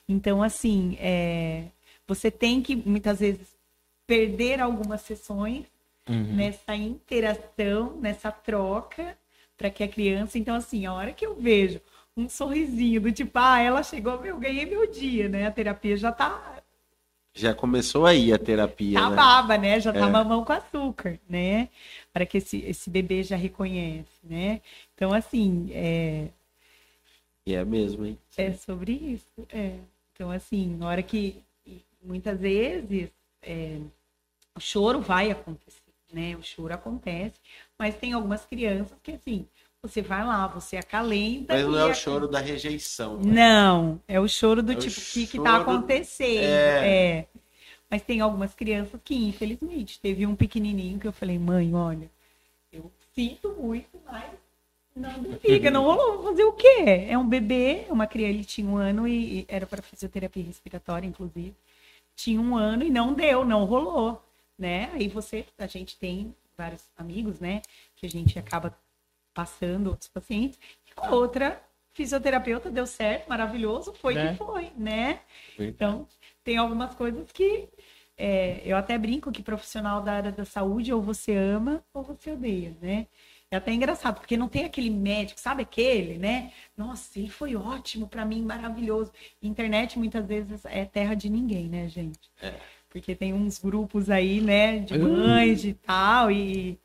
[0.09, 1.65] Então, assim, é,
[2.07, 3.57] você tem que muitas vezes
[4.07, 5.67] perder algumas sessões
[6.09, 6.35] Uhum.
[6.35, 9.17] nessa interação, nessa troca,
[9.57, 10.37] para que a criança.
[10.39, 11.81] Então, assim, a hora que eu vejo
[12.17, 15.47] um sorrisinho do tipo, ah, ela chegou, eu ganhei meu dia, né?
[15.47, 16.62] A terapia já tá
[17.35, 19.17] Já começou aí a terapia, tá né?
[19.17, 19.81] baba, né?
[19.81, 20.11] Já tá É.
[20.11, 21.69] mamão com açúcar, né?
[22.13, 24.61] Para que esse, esse bebê já reconhece, né?
[24.95, 26.29] Então, assim, é,
[27.47, 28.19] E é mesmo, hein?
[28.37, 29.47] é sobre isso.
[29.51, 29.79] É.
[30.13, 31.43] Então, assim, na hora que
[32.03, 33.11] muitas vezes
[33.43, 33.79] é,
[34.55, 35.81] o choro vai acontecer,
[36.13, 36.37] né?
[36.37, 37.41] O choro acontece,
[37.79, 39.47] mas tem algumas crianças que, assim,
[39.83, 41.53] você vai lá, você acalenta.
[41.55, 43.19] Mas não é o choro da rejeição.
[43.19, 43.33] né?
[43.33, 46.39] Não, é o choro do É tipo, o que, que choro tá do- acontecendo?
[46.41, 47.19] É.
[47.19, 47.27] É.
[47.91, 52.09] Mas tem algumas crianças que, infelizmente, teve um pequenininho que eu falei, mãe, olha,
[52.73, 54.25] eu sinto muito, mas
[54.97, 56.23] não fica, não rolou.
[56.23, 57.07] Fazer o quê?
[57.09, 61.07] É um bebê, uma criança, ele tinha um ano e e era para fisioterapia respiratória,
[61.07, 61.55] inclusive.
[62.15, 64.23] Tinha um ano e não deu, não rolou,
[64.59, 64.91] né?
[64.95, 67.63] Aí você, a gente tem vários amigos, né?
[67.97, 68.75] Que a gente acaba
[69.35, 70.59] passando outros pacientes.
[70.91, 71.63] E com a outra
[71.93, 74.33] fisioterapeuta deu certo, maravilhoso, foi Né?
[74.33, 75.21] que foi, né?
[75.59, 76.07] Então,
[76.43, 77.69] tem algumas coisas que
[78.17, 82.31] é, eu até brinco que profissional da área da saúde ou você ama ou você
[82.33, 83.07] odeia, né?
[83.51, 86.53] É até engraçado, porque não tem aquele médico, sabe aquele, né?
[86.75, 89.13] Nossa, ele foi ótimo pra mim, maravilhoso.
[89.43, 92.31] Internet muitas vezes é terra de ninguém, né, gente?
[92.89, 96.79] Porque tem uns grupos aí, né, de mães e tal, e,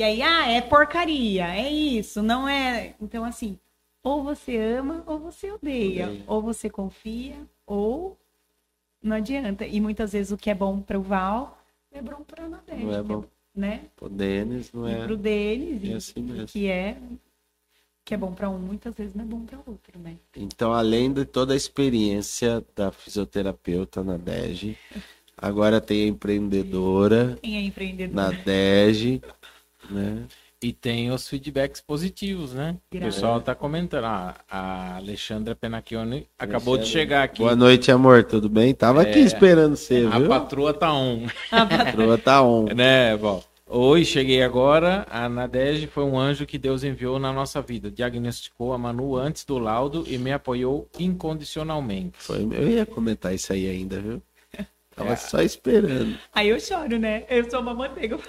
[0.00, 2.94] e aí, ah, é porcaria, é isso, não é.
[3.00, 3.58] Então, assim,
[4.02, 6.24] ou você ama ou você odeia, Odeia.
[6.26, 7.36] ou você confia,
[7.66, 8.16] ou
[9.02, 9.66] não adianta.
[9.66, 11.58] E muitas vezes o que é bom para o Val
[11.92, 13.24] é bom para a Nadege, Não é bom.
[13.54, 13.82] né?
[14.00, 15.04] O Denis não E é.
[15.06, 16.46] pro deles, é e- assim mesmo.
[16.46, 16.96] que é
[18.04, 20.16] que é bom para um, muitas vezes não é bom para outro, né?
[20.34, 24.76] Então, além de toda a experiência da fisioterapeuta na DEG,
[25.36, 28.14] agora tem a empreendedora Quem é empreendedor?
[28.14, 29.20] na DEG,
[29.88, 30.26] né?
[30.62, 32.76] E tem os feedbacks positivos, né?
[32.94, 34.04] O pessoal tá comentando.
[34.04, 37.00] Ah, a Alexandra Penacchione acabou de Alexandra.
[37.00, 37.38] chegar aqui.
[37.38, 38.74] Boa noite, amor, tudo bem?
[38.74, 40.28] Tava aqui É, esperando você, A viu?
[40.28, 41.26] patroa tá on.
[41.50, 42.66] A patroa tá on.
[42.76, 43.42] né, bom.
[43.72, 45.06] Oi, cheguei agora.
[45.08, 47.90] A Nadege foi um anjo que Deus enviou na nossa vida.
[47.90, 52.12] Diagnosticou a Manu antes do laudo e me apoiou incondicionalmente.
[52.18, 54.20] Foi, eu ia comentar isso aí ainda, viu?
[55.00, 55.16] Tava É.
[55.16, 56.18] só esperando.
[56.32, 57.24] Aí eu choro, né?
[57.28, 58.18] Eu sou uma manteiga.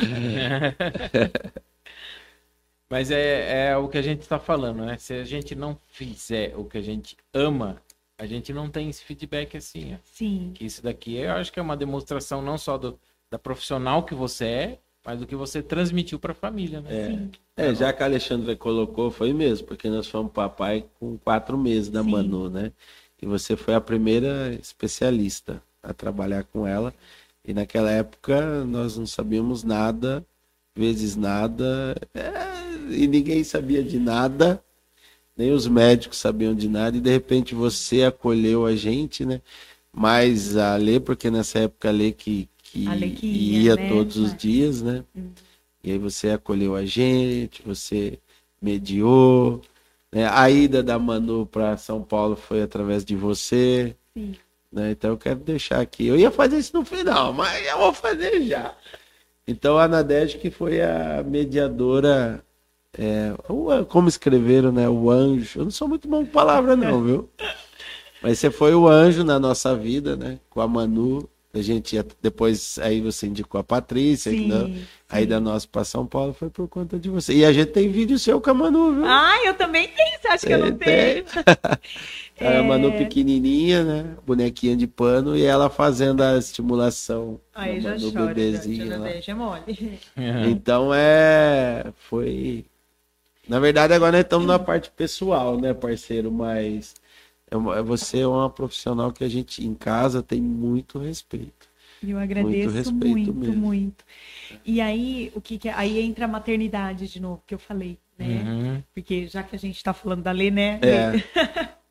[2.89, 4.97] Mas é, é o que a gente está falando, né?
[4.97, 7.81] Se a gente não fizer o que a gente ama,
[8.17, 9.93] a gente não tem esse feedback assim.
[9.93, 9.97] ó.
[10.03, 12.99] Sim, Que isso daqui eu acho que é uma demonstração não só do,
[13.29, 17.07] da profissional que você é, mas do que você transmitiu para a família, né?
[17.07, 17.31] sim.
[17.57, 21.89] É, já que a Alexandra colocou, foi mesmo, porque nós fomos papai com quatro meses
[21.89, 22.11] da Sim.
[22.11, 22.71] Manu, né?
[23.21, 26.93] E você foi a primeira especialista a trabalhar com ela.
[27.45, 30.25] E naquela época nós não sabíamos nada,
[30.75, 34.63] vezes nada, é, e ninguém sabia de nada,
[35.35, 39.41] nem os médicos sabiam de nada, e de repente você acolheu a gente, né?
[39.91, 43.75] Mas a Lê, porque nessa época a Lê que, que, A Lê que ia, ia,
[43.75, 43.89] né?
[43.89, 45.03] todos os dias, né?
[45.15, 45.29] Hum.
[45.83, 48.19] E aí você acolheu a gente, você
[48.61, 49.61] mediou.
[50.11, 50.27] Né?
[50.29, 53.95] A ida da Manu para São Paulo foi através de você.
[54.13, 54.35] Sim.
[54.71, 54.91] Né?
[54.91, 56.07] Então eu quero deixar aqui.
[56.07, 58.73] Eu ia fazer isso no final, mas eu vou fazer já.
[59.47, 62.43] Então a Nadege que foi a mediadora,
[62.97, 63.33] é,
[63.89, 64.87] como escreveram, né?
[64.87, 65.59] O anjo.
[65.59, 67.29] Eu não sou muito bom com palavra, não, viu?
[68.21, 70.39] Mas você foi o anjo na nossa vida, né?
[70.49, 71.27] Com a Manu.
[71.53, 74.65] A gente ia, depois aí você indicou a Patrícia, Sim, né?
[74.65, 74.87] sim.
[75.11, 77.33] Aí da nossa para São Paulo foi por conta de você.
[77.33, 79.05] E a gente tem vídeo seu com a Manu, viu?
[79.05, 81.25] Ah, eu também tenho, você acha que eu não Tem, tenho?
[82.59, 82.97] A Manu É.
[82.97, 84.15] pequenininha, né?
[84.25, 89.31] Bonequinha de pano e ela fazendo a estimulação Aí da já Manu chora, já, já,
[89.31, 89.99] é mole.
[90.49, 91.91] Então é.
[92.09, 92.65] Foi.
[93.47, 96.31] Na verdade, agora nós estamos na parte pessoal, né, parceiro?
[96.31, 96.95] Mas
[97.51, 101.70] é você é uma profissional que a gente em casa tem muito respeito.
[102.03, 103.55] Eu agradeço muito, mesmo.
[103.55, 104.03] muito.
[104.65, 105.73] E aí, o que, que é?
[105.73, 108.43] Aí entra a maternidade de novo, que eu falei, né?
[108.43, 108.83] Uhum.
[108.93, 110.79] Porque já que a gente tá falando da Lê, né?
[110.81, 111.71] É.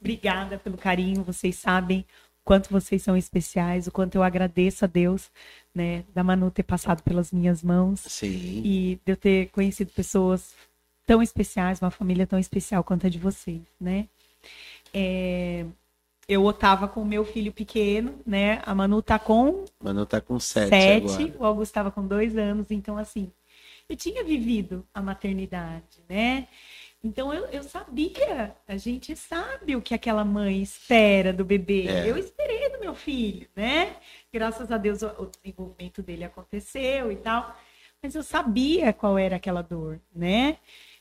[0.00, 4.88] Obrigada pelo carinho, vocês sabem o quanto vocês são especiais, o quanto eu agradeço a
[4.88, 5.30] Deus,
[5.74, 8.62] né, da Manu ter passado pelas minhas mãos Sim.
[8.64, 10.54] e de eu ter conhecido pessoas
[11.04, 14.06] tão especiais, uma família tão especial quanto a de vocês, né?
[14.94, 15.66] É,
[16.28, 18.60] eu estava com o meu filho pequeno, né?
[18.66, 21.36] A Manu tá com Manu tá com sete, sete, agora.
[21.38, 23.32] o Augusto estava com dois anos, então assim,
[23.88, 26.46] eu tinha vivido a maternidade, né?
[27.02, 31.86] Então eu, eu sabia, a gente sabe o que aquela mãe espera do bebê.
[31.86, 32.10] É.
[32.10, 33.96] Eu esperei do meu filho, né?
[34.30, 37.56] Graças a Deus o, o desenvolvimento dele aconteceu e tal,
[38.02, 40.58] mas eu sabia qual era aquela dor, né?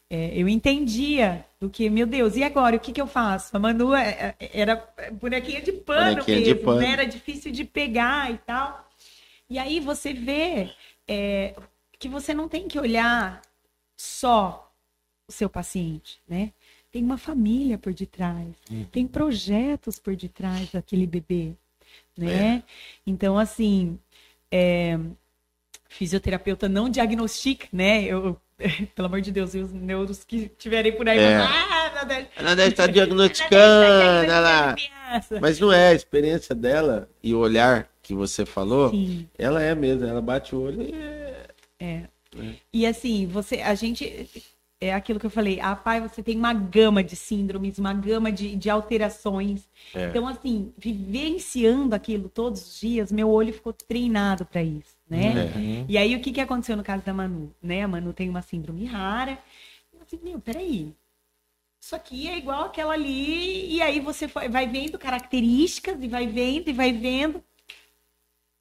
[0.10, 2.78] É, eu entendia do que, meu Deus, e agora?
[2.78, 3.56] O que, que eu faço?
[3.56, 6.80] A Manu é, é, era bonequinha de pano Bonequinha de mesmo, pano.
[6.80, 6.92] né?
[6.92, 8.90] Era difícil de pegar e tal.
[9.50, 10.72] E aí você vê
[11.08, 11.56] é,
[12.00, 13.42] que você não tem que olhar
[13.98, 14.72] só
[15.28, 16.54] o seu paciente, né?
[16.90, 18.48] Tem uma família por detrás,
[18.92, 21.52] tem projetos por detrás daquele bebê,
[22.18, 22.64] né?
[23.06, 24.00] Então, assim,
[24.50, 24.98] é,
[25.90, 28.04] fisioterapeuta não diagnostica, né?
[28.04, 28.40] Eu,
[28.96, 31.38] pelo amor de Deus, e os neuros que tiverem por aí, É.
[31.38, 31.92] ah,
[32.36, 35.40] Ela deve estar Ela diagnosticando, criança.
[35.40, 39.28] Mas não é a experiência dela e o olhar que você falou, Sim.
[39.38, 41.48] ela é mesmo, ela bate o olho e é.
[41.80, 42.04] É.
[42.74, 44.30] E assim, você, a gente
[44.80, 48.32] é aquilo que eu falei, ah, pai, você tem uma gama de síndromes, uma gama
[48.32, 49.68] de, de alterações.
[49.94, 50.08] É.
[50.08, 55.52] Então, assim, vivenciando aquilo todos os dias, meu olho ficou treinado para isso, né?
[55.56, 55.86] Uhum.
[55.88, 57.54] E aí, o que, que aconteceu no caso da Manu?
[57.62, 57.84] Né?
[57.84, 59.38] A Manu tem uma síndrome rara.
[59.94, 60.94] Eu falei, meu, peraí.
[61.80, 63.74] Isso aqui é igual aquela ali.
[63.76, 67.42] E aí você vai vendo características e vai vendo e vai vendo.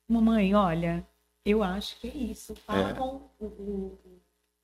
[0.08, 1.04] Mamãe, olha,
[1.44, 2.54] eu acho que é isso.
[2.66, 2.94] Fala É.
[2.94, 3.98] com o, o-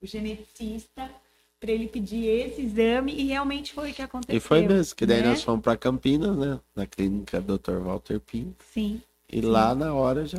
[0.00, 1.10] o geneticista
[1.58, 4.36] para ele pedir esse exame e realmente foi o que aconteceu.
[4.36, 5.28] E foi mesmo, que daí né?
[5.28, 6.60] nós fomos para Campinas, né?
[6.74, 7.78] Na clínica Dr.
[7.84, 8.64] Walter Pinto.
[8.72, 9.00] Sim.
[9.30, 10.38] E lá na hora já.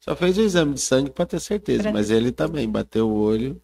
[0.00, 3.14] Só fez o exame de sangue para ter certeza, Pra- mas ele também bateu o
[3.20, 3.60] olho.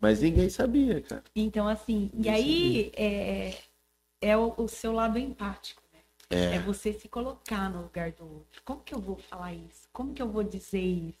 [0.00, 1.24] Mas ninguém sabia, cara.
[1.34, 3.54] Então, assim, e Isso aí é,
[4.20, 6.00] é o, o seu lado empático, né?
[6.30, 6.56] É.
[6.56, 8.62] É você se colocar no lugar do outro.
[8.64, 9.88] Como que eu vou falar isso?
[9.92, 11.18] Como que eu vou dizer isso?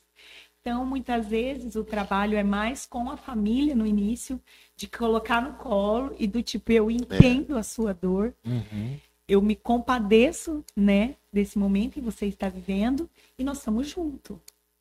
[0.60, 4.40] Então, muitas vezes, o trabalho é mais com a família no início,
[4.76, 8.98] de colocar no colo e do tipo, eu entendo a sua dor, Uhum.
[9.28, 13.08] eu me compadeço, né, desse momento que você está vivendo
[13.38, 14.38] e nós estamos juntos,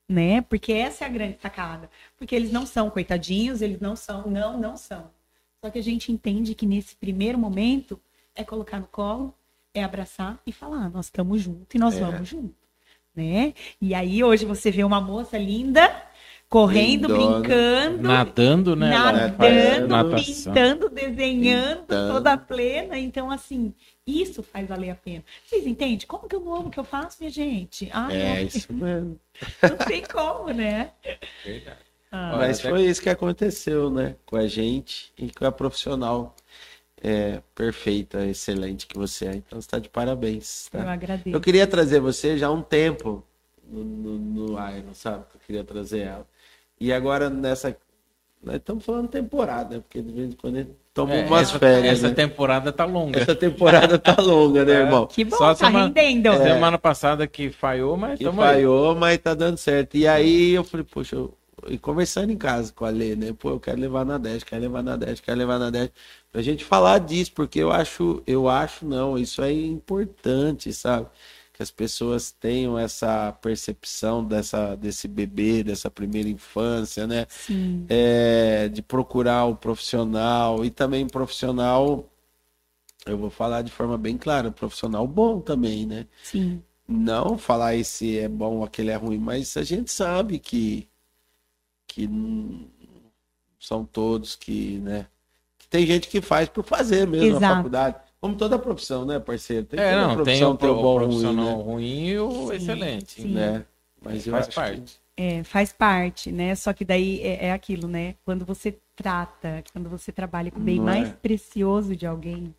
[0.07, 0.41] né?
[0.41, 1.89] Porque essa é a grande sacada.
[2.17, 5.11] Porque eles não são coitadinhos, eles não são, não, não são.
[5.61, 7.99] Só que a gente entende que nesse primeiro momento
[8.33, 9.33] é colocar no colo,
[9.73, 11.99] é abraçar e falar, nós estamos juntos e nós É.
[11.99, 12.55] vamos juntos,
[13.13, 13.53] né?
[13.81, 15.83] E aí hoje você vê uma moça linda
[16.49, 17.39] correndo, Lindona.
[17.39, 18.89] brincando, Nadando, né?
[18.89, 20.53] Nadando, natação.
[20.53, 22.13] pintando, desenhando, Pintando.
[22.13, 22.97] toda plena.
[22.97, 23.73] Então, assim,
[24.05, 25.23] isso faz valer a pena.
[25.45, 25.99] Vocês entendem?
[26.07, 27.89] Como que eu amo o que eu faço, minha gente?
[27.93, 29.19] Ah, É não, isso mesmo.
[29.63, 30.91] não tem como, né?
[31.43, 31.77] Verdade.
[32.11, 34.15] Ah, Mas até- foi isso que aconteceu, né?
[34.25, 36.33] Com a gente e com a profissional
[37.03, 39.35] é, perfeita, excelente que você é.
[39.35, 40.69] Então você está de parabéns.
[40.73, 40.93] eu Tá?
[40.93, 41.35] agradeço.
[41.35, 43.21] Eu queria trazer você já há um tempo
[43.67, 45.25] no, no, no Iron, sabe?
[45.33, 46.25] Eu queria trazer ela.
[46.79, 47.75] E agora nessa.
[48.43, 49.81] Nós estamos falando temporada, né?
[49.81, 51.93] porque de vez em quando a gente toma É, umas essa, férias.
[51.97, 52.13] essa né?
[52.13, 53.19] temporada tá longa.
[53.19, 54.75] Essa temporada tá longa, né, É.
[54.81, 55.07] irmão?
[55.07, 56.31] Que bom, Só tá semana- rendendo.
[56.37, 58.53] Semana passada que falhou, mas Que tamo aí.
[58.55, 59.97] falhou, mas tá dando certo.
[59.97, 61.33] E aí eu falei, poxa, eu...
[61.67, 63.33] e conversando em casa com a Lê, né?
[63.39, 65.89] Pô, eu quero levar na 10, quero levar na 10, quero levar na 10.
[66.31, 71.07] Pra gente falar disso, porque eu acho, eu acho não, isso é importante, sabe?
[71.55, 77.25] Que as pessoas tenham essa percepção dessa, desse bebê, dessa primeira infância, né?
[77.29, 82.09] Sim, É, de procurar o profissional e também profissional,
[83.05, 86.05] eu vou falar de forma bem clara, profissional bom também, né?
[86.23, 86.61] sim.
[86.87, 90.87] não falar esse é bom, aquele é ruim, mas a gente sabe que
[91.87, 92.67] que não
[93.57, 95.07] são todos que, né?
[95.57, 97.45] Que tem gente que faz por fazer mesmo Exato.
[97.45, 98.04] a faculdade.
[98.25, 99.67] Como toda profissão, né, parceiro?
[99.67, 101.63] Tem É, não, tem o pro- bom o ruim, profissional né?
[101.63, 103.21] ruim e o Sim, excelente.
[103.21, 103.27] sim.
[103.27, 103.63] né?
[104.01, 104.99] Mas eu Faz acho que- parte.
[105.15, 106.55] É, faz parte, né?
[106.55, 108.15] Só que daí é, é aquilo, né?
[108.25, 111.11] Quando você trata, quando você trabalha com o bem Não mais é?
[111.11, 112.51] precioso de alguém,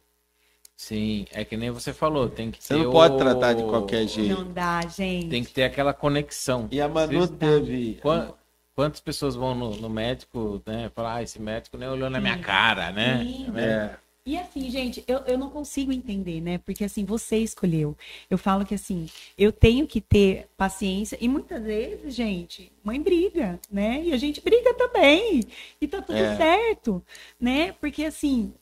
[0.76, 3.64] Sim, é que nem você falou, tem que Você ter não pode o- tratar de
[3.64, 4.36] qualquer jeito.
[4.38, 5.28] não dá, gente.
[5.30, 6.68] Tem que ter aquela conexão.
[6.70, 7.94] E a Manu teve.
[8.00, 8.32] Quan-
[8.74, 10.90] Quantas pessoas vão no, no médico, né?
[10.94, 12.42] Falar, ah, esse médico nem olhou na minha Sim.
[12.42, 13.24] cara, né?
[13.24, 13.52] Sim.
[13.56, 13.96] É,
[14.26, 16.58] E assim, gente, eu, eu não consigo entender, né?
[16.58, 17.96] Porque assim, você escolheu.
[18.28, 19.08] Eu falo que assim,
[19.38, 21.16] eu tenho que ter paciência.
[21.20, 24.02] E muitas vezes, gente, mãe briga, né?
[24.04, 25.44] E a gente briga também.
[25.80, 26.36] E tá tudo É.
[26.36, 27.00] certo,
[27.40, 27.72] né?
[27.74, 28.52] Porque assim,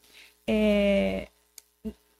[0.46, 1.28] é,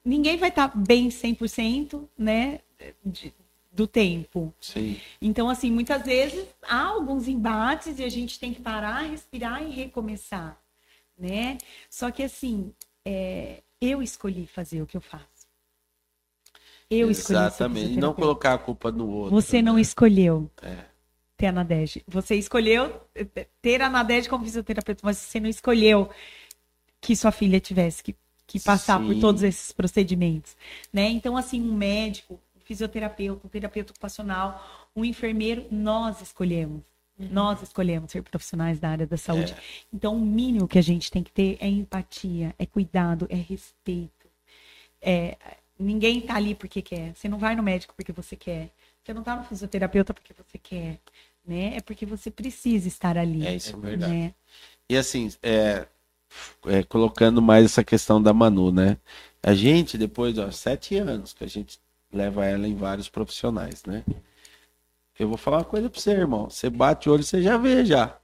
[0.03, 2.59] ninguém vai estar bem 100%, né?
[3.03, 3.33] de-
[3.71, 4.53] do tempo.
[4.61, 4.99] sim.
[5.21, 9.69] Então, assim, muitas vezes há alguns embates e a gente tem que parar, respirar e
[9.71, 10.57] recomeçar,
[11.17, 11.57] né?
[11.89, 12.73] Só que, assim,
[13.05, 15.25] é, eu escolhi fazer o que eu faço.
[16.89, 17.97] Eu escolhi Exatamente.
[17.97, 19.31] Não colocar a culpa no outro.
[19.35, 19.81] Você não né?
[19.81, 20.85] escolheu É.
[21.37, 22.03] ter a Nadege.
[22.07, 23.01] Você escolheu
[23.61, 26.09] ter a Nadege como fisioterapeuta, mas você não escolheu
[27.01, 28.15] que sua filha tivesse que,
[28.47, 29.19] que passar por Sim.
[29.19, 30.55] todos esses procedimentos,
[30.91, 31.07] né?
[31.09, 36.81] Então, assim, um médico, um fisioterapeuta, um terapeuta ocupacional, um enfermeiro, nós escolhemos,
[37.17, 39.53] Nós escolhemos ser profissionais da área da saúde.
[39.53, 39.57] É.
[39.93, 44.11] Então, o mínimo que a gente tem que ter é empatia, é cuidado, é respeito.
[45.01, 45.37] É,
[45.79, 47.15] ninguém tá ali porque quer.
[47.15, 48.69] Você não vai no médico porque você quer.
[49.03, 50.99] Você não tá no fisioterapeuta porque você quer.
[51.47, 51.77] Né?
[51.77, 53.45] É porque você precisa estar ali.
[53.45, 54.13] É isso, é É verdade.
[54.13, 54.33] né?
[54.89, 55.87] E assim, é,
[56.65, 58.97] é, colocando mais essa questão da Manu, né?
[59.41, 61.79] A gente, depois de sete anos que a gente
[62.11, 64.03] leva ela em vários profissionais, né?
[65.19, 66.49] Eu vou falar uma coisa pra você, irmão.
[66.49, 68.17] Você bate o olho, você já vê já.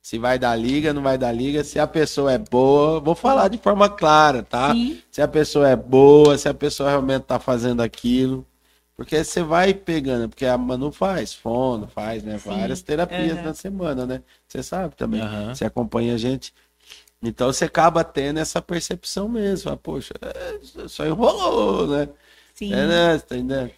[0.00, 1.62] Se vai dar liga, não vai dar liga.
[1.62, 4.72] Se a pessoa é boa, vou falar de forma clara, tá?
[4.72, 8.46] Sim, Se a pessoa é boa, se a pessoa realmente tá fazendo aquilo.
[8.96, 12.38] Porque você vai pegando, porque a Manu faz fono, faz, né?
[12.38, 12.48] Sim.
[12.48, 13.44] Várias terapias Aham.
[13.44, 14.22] na semana, né?
[14.48, 15.20] Você sabe também.
[15.20, 15.54] Aham.
[15.54, 16.52] Você acompanha a gente.
[17.22, 19.64] Então você acaba tendo essa percepção mesmo.
[19.64, 22.08] Fala, Poxa, é, só enrolou, né?
[22.54, 22.72] sim.
[22.72, 23.18] É, né?
[23.18, 23.70] Tá entendendo?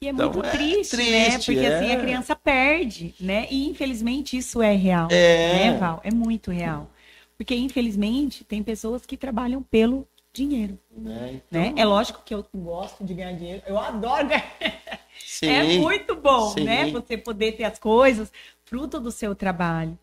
[0.00, 1.38] E é Então, muito é triste, triste, né?
[1.38, 1.94] Porque assim, é.
[1.94, 3.46] a criança perde, né?
[3.50, 5.08] E infelizmente isso é real.
[5.10, 5.70] É.
[5.70, 6.00] Né, Val?
[6.04, 6.88] É muito real.
[7.36, 11.40] Porque infelizmente tem pessoas que trabalham pelo dinheiro, Né?
[11.50, 11.72] né?
[11.76, 13.62] É lógico que eu gosto de ganhar dinheiro.
[13.66, 14.56] Eu adoro ganhar.
[15.18, 15.48] Sim.
[15.48, 16.64] É muito bom, Sim.
[16.64, 16.90] né?
[16.90, 18.32] Você poder ter as coisas
[18.64, 19.98] fruto do seu trabalho.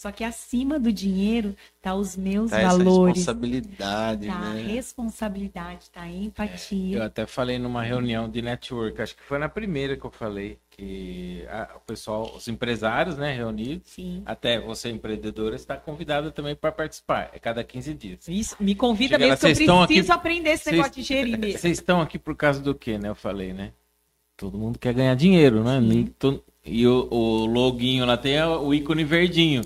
[0.00, 4.62] Só que acima do dinheiro tá os meus Tá essa valores, responsabilidade, tá a né?
[4.62, 6.96] responsabilidade, tá a empatia.
[6.96, 10.56] Eu até falei numa reunião de network, acho que foi na primeira que eu falei,
[10.70, 14.22] que a- o pessoal, os empresários, né, reunidos, Sim.
[14.24, 18.26] até você empreendedora está convidada também para participar, é cada 15 dias.
[18.26, 20.76] Isso, me convida Chega lá, mesmo que eu vocês estão preciso aqui- aprender esse vocês-
[20.76, 21.58] negócio de gerir mesmo.
[21.58, 23.10] Vocês estão aqui por causa do quê, né?
[23.10, 23.72] Eu falei, né?
[24.34, 25.78] Todo mundo quer ganhar dinheiro, né?
[26.18, 29.62] To- E o, o loguinho lá tem o ícone verdinho,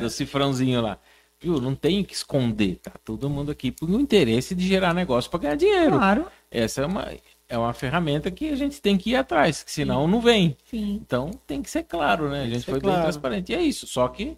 [0.00, 0.98] do cifrãozinho lá.
[1.40, 1.60] Viu?
[1.60, 2.92] Não tem que esconder, tá?
[3.04, 5.96] Todo mundo aqui por um interesse de gerar negócio para ganhar dinheiro.
[5.96, 7.08] Claro, Essa é uma,
[7.48, 10.56] é uma ferramenta que a gente tem que ir atrás, que senão não vem.
[10.68, 11.00] sim.
[11.00, 12.42] Então tem que ser claro, né?
[12.42, 13.02] A que gente foi bem claro.
[13.02, 13.52] transparente.
[13.52, 13.86] E é isso.
[13.86, 14.36] Só que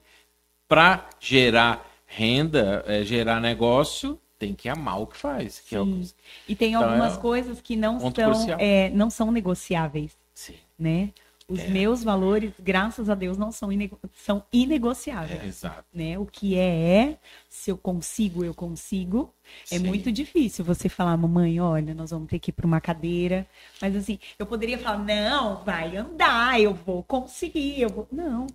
[0.68, 5.61] para gerar renda, é, gerar negócio, tem que amar o que faz.
[5.61, 5.86] Que é o...
[5.86, 6.12] Sim.
[6.49, 10.55] E tem Então, algumas é coisas que não são, é, não são negociáveis, Sim.
[10.78, 11.11] né?
[11.51, 11.68] Os É.
[11.68, 15.42] meus valores, graças a Deus, não são, inego- são inegociáveis.
[15.42, 15.84] É, exato.
[15.92, 16.16] Né?
[16.16, 19.34] O que é, é, se eu consigo, eu consigo.
[19.68, 19.86] É Sim.
[19.86, 23.44] muito difícil você falar, mamãe, olha, nós vamos ter que ir para uma cadeira.
[23.82, 28.07] Mas assim, eu poderia falar, não, vai andar, eu vou conseguir, eu vou.
[28.12, 28.46] Não.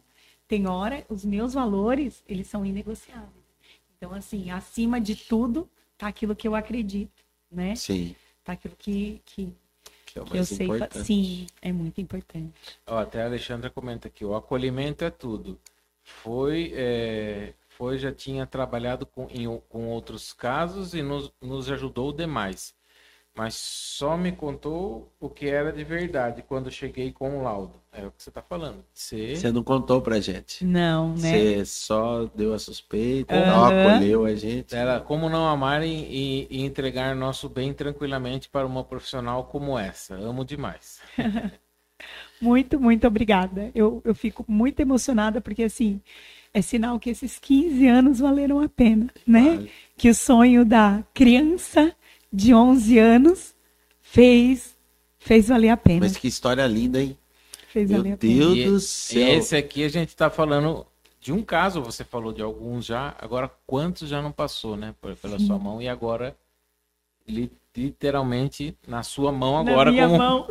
[0.48, 3.30] Tem hora, os meus valores, eles são inegociáveis.
[3.98, 7.76] Então, assim, acima de tudo, tá aquilo que eu acredito, né?
[7.76, 9.52] Sim, Tá aquilo que, que,
[10.16, 10.68] que é o que eu mais sei.
[10.68, 11.06] fa- importante.
[11.06, 12.80] Sim, é muito importante.
[12.88, 15.60] Ó, até a Alexandra comenta aqui, o acolhimento é tudo.
[16.04, 22.12] Foi, é, foi já tinha trabalhado com, em, com outros casos e nos, nos ajudou
[22.14, 22.74] demais.
[23.38, 27.74] Mas só me contou o que era de verdade quando cheguei com o laudo.
[27.92, 28.84] É o que você está falando.
[28.94, 30.64] Você, Você não contou pra gente.
[30.66, 31.18] Não, né?
[31.18, 33.46] Você só deu a suspeita, Aham.
[33.46, 34.74] não acolheu a gente.
[34.76, 39.78] Ela, como não amar e, e- e entregar nosso bem tranquilamente para uma profissional como
[39.78, 40.16] essa?
[40.16, 41.02] Amo demais.
[42.42, 43.72] Muito, muito obrigada.
[43.74, 46.02] Eu, eu fico muito emocionada porque, assim,
[46.54, 49.56] é sinal que esses 15 anos valeram a pena, né?
[49.56, 49.72] Vale.
[49.98, 51.96] Que o sonho da criança
[52.36, 53.56] de 11 anos
[54.02, 54.76] fez,
[55.18, 56.02] fez valer a pena.
[56.02, 57.18] Mas que história linda, hein?
[57.70, 58.34] Fez Meu valer a pena.
[58.34, 59.38] Deus do E céu.
[59.38, 60.86] esse aqui a gente está falando
[61.20, 64.94] de um caso, você falou de alguns já, agora quantos já não passou, né?
[65.22, 66.36] Pela sua mão e agora
[67.28, 70.48] li- literalmente na sua mão Na agora minha como mão.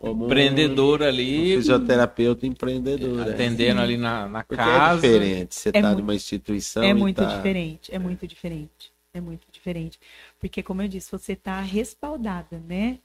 [0.00, 3.32] Como um empreendedor ali, fisioterapeuta empreendedora.
[3.32, 5.00] atendendo ali na, na Porque é casa.
[5.00, 5.54] diferente.
[5.54, 6.82] Você É tá muito- numa instituição.
[6.82, 7.36] É muito tá...
[7.36, 9.98] diferente, é muito diferente, é muito diferente.
[10.38, 12.98] Porque, como eu disse, você está respaldada, né?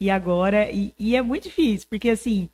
[0.00, 2.48] E agora, e, e é muito difícil, porque assim,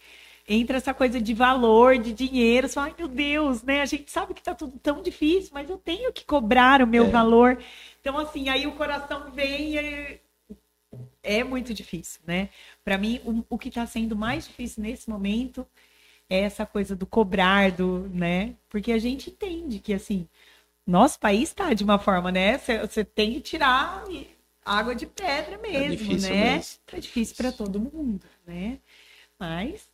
[0.46, 3.80] entra essa coisa de valor, de dinheiro, fala, ai meu Deus, né?
[3.80, 7.06] A gente sabe que tá tudo tão difícil, mas eu tenho que cobrar o meu
[7.06, 7.08] É.
[7.08, 7.58] valor.
[8.00, 10.20] Então, assim, aí o coração vem e
[11.22, 12.48] é muito difícil, né?
[12.84, 15.66] Para mim, o, o que está sendo mais difícil nesse momento
[16.30, 18.54] é essa coisa do cobrar, do, né?
[18.68, 20.28] Porque a gente entende que assim,
[20.90, 22.58] nosso país está de uma forma, né?
[22.58, 24.04] Você tem que tirar
[24.64, 26.54] água de pedra mesmo, difícil né?
[26.54, 26.80] mesmo.
[26.92, 28.78] É difícil para todo mundo, né?
[29.38, 29.88] Mas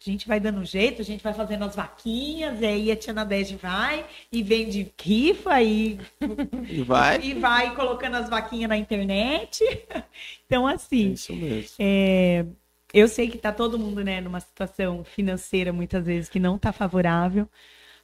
[0.00, 2.96] a gente vai dando um jeito, a gente vai fazendo as vaquinhas, e aí a
[2.96, 5.98] Tia Nadege vai e vende rifa e
[6.70, 7.18] E vai.
[7.22, 9.64] e vai colocando as vaquinhas na internet.
[10.46, 11.78] Então, É assim, isso mesmo.
[11.78, 12.46] é,
[12.92, 16.72] eu sei que está todo mundo né, numa situação financeira, muitas vezes, que não está
[16.72, 17.48] favorável.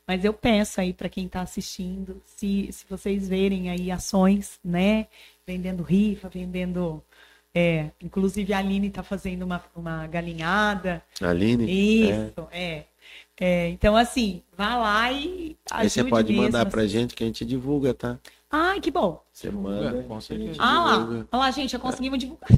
[0.07, 5.07] Mas eu peço aí para quem está assistindo, se, se vocês verem aí ações, né?
[5.47, 7.03] Vendendo rifa, vendendo.
[7.55, 11.03] é, inclusive a Aline está fazendo uma, uma galinhada.
[11.23, 11.65] Aline?
[11.67, 12.85] Isso, é.
[13.41, 16.91] É, então, assim, vá lá e Aí você ajude pode mandar mesmo, pra assim.
[16.91, 18.19] gente que a gente divulga, tá?
[18.51, 19.21] Ai, que bom.
[19.33, 20.03] Você manda.
[20.05, 20.63] com a gente certeza.
[20.63, 21.29] Ah lá, divulga.
[21.33, 22.51] olha lá, gente, já conseguimos divulgar.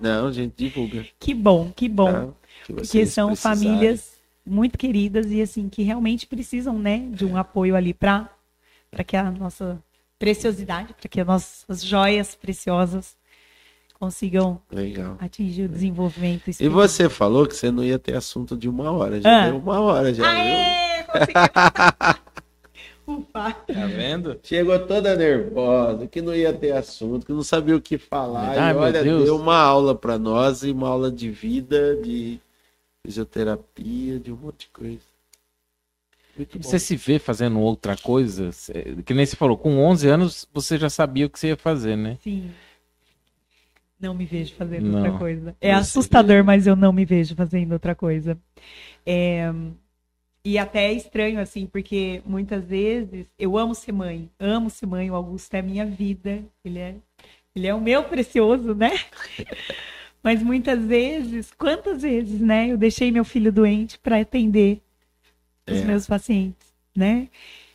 [0.00, 1.06] Não, a gente divulga.
[1.20, 2.12] Que bom, que bom.
[2.12, 2.28] tá?
[2.66, 3.36] Que Porque são precisarem.
[3.58, 8.28] famílias muito queridas e assim que realmente precisam, né, de um apoio ali para
[8.90, 9.80] para que a nossa
[10.18, 13.16] preciosidade, para que as nossas joias preciosas
[13.98, 15.16] consigam Legal.
[15.20, 16.88] atingir o desenvolvimento E espiritual.
[16.88, 19.20] você falou que você não ia ter assunto de uma hora.
[19.20, 19.46] Já Ah.
[19.48, 20.40] deu uma hora, já viu?
[20.42, 21.04] Aê.
[23.06, 23.52] Ufa.
[23.52, 24.38] Tá vendo?
[24.42, 28.50] Chegou toda nervosa, que não ia ter assunto, que não sabia o que falar.
[28.58, 29.24] Ai, e meu olha, Deus.
[29.24, 32.38] deu uma aula pra nós e uma aula de vida, de
[33.06, 35.00] fisioterapia, de um monte de coisa.
[36.36, 36.62] Muito bom.
[36.62, 38.50] Você se vê fazendo outra coisa?
[39.04, 41.96] Que nem você falou, com 11 anos você já sabia o que você ia fazer,
[41.96, 42.18] né?
[42.22, 42.50] Sim.
[43.98, 45.02] Não me vejo fazendo Não.
[45.02, 45.56] outra coisa.
[45.60, 48.38] É assustador, mas eu não me vejo fazendo outra coisa.
[49.04, 49.52] É,
[50.42, 54.30] E até é estranho, assim, porque muitas vezes eu amo ser mãe.
[54.38, 55.10] Amo ser mãe.
[55.10, 56.42] O Augusto é a minha vida.
[56.64, 56.94] Ele é,
[57.54, 58.92] ele é o meu precioso, né?
[60.22, 62.68] Mas muitas vezes, quantas vezes, né?
[62.70, 64.80] Eu deixei meu filho doente para atender
[65.68, 65.84] os É.
[65.84, 67.28] meus pacientes, né?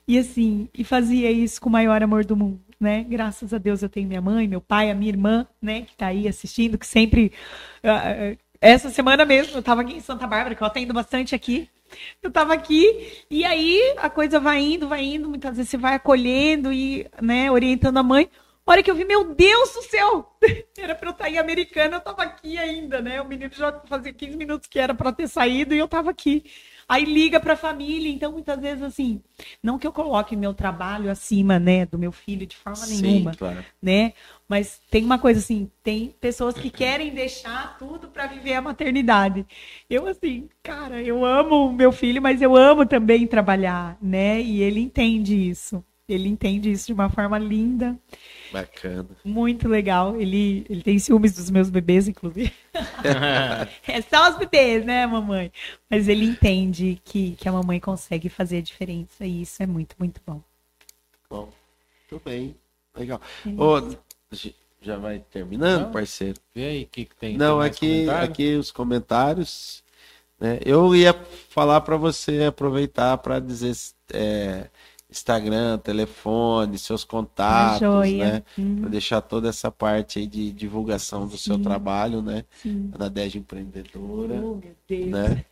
[0.07, 3.03] E assim, e fazia isso com o maior amor do mundo, né?
[3.09, 5.81] Graças a Deus eu tenho minha mãe, meu pai, a minha irmã, né?
[5.83, 7.31] Que tá aí assistindo, que sempre.
[7.83, 11.35] ah, ah, essa semana mesmo, eu tava aqui em Santa Bárbara, que eu atendo bastante
[11.35, 11.69] aqui.
[12.21, 15.95] Eu tava aqui, e aí a coisa vai indo, vai indo, muitas vezes você vai
[15.95, 18.29] acolhendo e, né, orientando a mãe.
[18.65, 20.35] A hora que eu vi, meu Deus do céu!
[20.75, 23.21] Era pra eu estar em Americana, eu tava aqui ainda, né?
[23.21, 26.43] O menino já fazia 15 minutos que era pra ter saído e eu tava aqui.
[26.87, 29.21] Aí liga pra família, então muitas vezes assim,
[29.61, 33.65] não que eu coloque meu trabalho acima, né, do meu filho de forma nenhuma, claro.
[33.81, 34.13] né?
[34.47, 39.45] Mas tem uma coisa assim, tem pessoas que querem deixar tudo pra viver a maternidade.
[39.89, 44.39] Eu assim, cara, eu amo o meu filho, mas eu amo também trabalhar, né?
[44.41, 45.83] E ele entende isso.
[46.07, 47.97] Ele entende isso de uma forma linda,
[48.51, 49.07] Bacana.
[49.23, 50.19] muito legal.
[50.19, 52.53] Ele, ele tem ciúmes dos meus bebês, inclusive.
[53.87, 55.51] É só os bebês, né, mamãe?
[55.89, 59.95] Mas ele entende que, que a mamãe consegue fazer a diferença e isso é muito,
[59.97, 60.41] muito bom.
[61.29, 61.49] Bom,
[62.09, 62.55] tudo bem.
[62.95, 63.21] Legal.
[63.45, 63.95] É Ô,
[64.81, 65.91] já vai terminando, Não.
[65.91, 66.39] parceiro?
[66.53, 67.37] Vê aí o que, que tem.
[67.37, 68.31] Não, tem aqui, comentário?
[68.31, 69.83] aqui os comentários.
[70.39, 70.59] né?
[70.65, 71.13] Eu ia
[71.49, 73.75] falar para você aproveitar para dizer
[74.13, 74.69] é,
[75.15, 78.43] Instagram, telefone, seus contatos, né?
[78.59, 81.61] Hum, Para deixar toda essa parte aí de divulgação do seu Sim.
[81.63, 82.43] trabalho, né?
[82.61, 82.91] sim.
[82.97, 85.07] Na Dege Empreendedora, Oh, meu Deus.
[85.11, 85.45] né?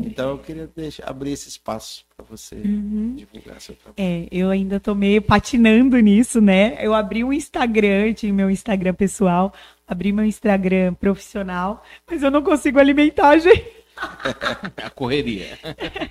[0.00, 3.14] Então eu queria deixar, abrir esse espaço para você Uhum.
[3.16, 3.94] divulgar seu trabalho.
[3.96, 6.76] É, eu ainda tô meio patinando nisso, né?
[6.84, 9.52] Eu abri um Instagram, tinha meu Instagram pessoal,
[9.86, 13.83] abri meu Instagram profissional, mas eu não consigo alimentar, gente.
[14.82, 15.58] A correria.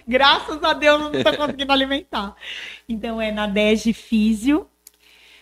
[0.08, 2.36] Graças a Deus não tô conseguindo alimentar.
[2.88, 4.68] Então é na Dege Físio.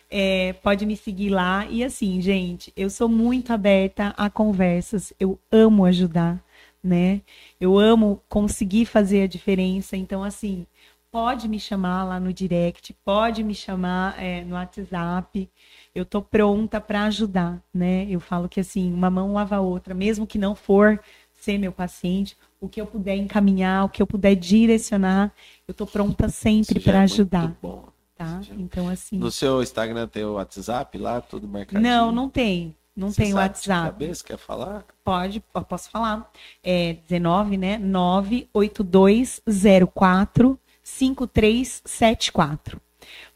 [0.10, 1.66] É, pode me seguir lá.
[1.70, 5.14] E assim, gente, eu sou muito aberta a conversas.
[5.20, 6.44] Eu amo ajudar,
[6.84, 7.22] né?
[7.60, 9.96] Eu amo conseguir fazer a diferença.
[9.96, 10.68] Então, assim,
[11.12, 15.50] pode me chamar lá no direct, pode me chamar é, no WhatsApp.
[15.94, 18.08] Eu tô pronta para ajudar, né?
[18.10, 21.00] Eu falo que assim, uma mão lava a outra, mesmo que não for
[21.44, 25.32] ser meu paciente, o que eu puder encaminhar, o que eu puder direcionar,
[25.68, 27.86] eu tô pronta sempre para é muito ajudar, bom.
[28.16, 28.40] tá?
[28.42, 31.82] já- Então assim, No seu Instagram tem o WhatsApp lá, tudo marcadinho?
[31.82, 33.86] não, não tem, não Você tem sabe de WhatsApp.
[33.92, 34.86] cabeça, quer falar?
[35.04, 36.32] Pode, posso falar.
[36.64, 37.80] É 19, né?
[37.80, 42.80] 98204 5374.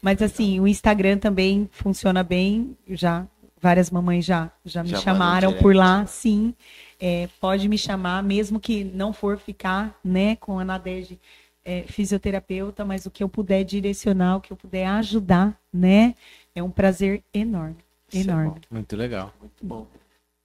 [0.00, 2.76] Mas assim, o Instagram também funciona bem.
[2.88, 3.26] Já
[3.66, 6.54] várias mamães já já me Já chamaram por lá, sim.
[7.00, 11.18] É, pode me chamar, mesmo que não for ficar, né, com a Nadege
[11.64, 16.14] é, fisioterapeuta, mas o que eu puder direcionar, o que eu puder ajudar, né,
[16.54, 17.76] é um prazer enorme,
[18.08, 18.50] Isso é enorme.
[18.50, 19.34] bom, Muito legal.
[19.40, 19.86] muito bom.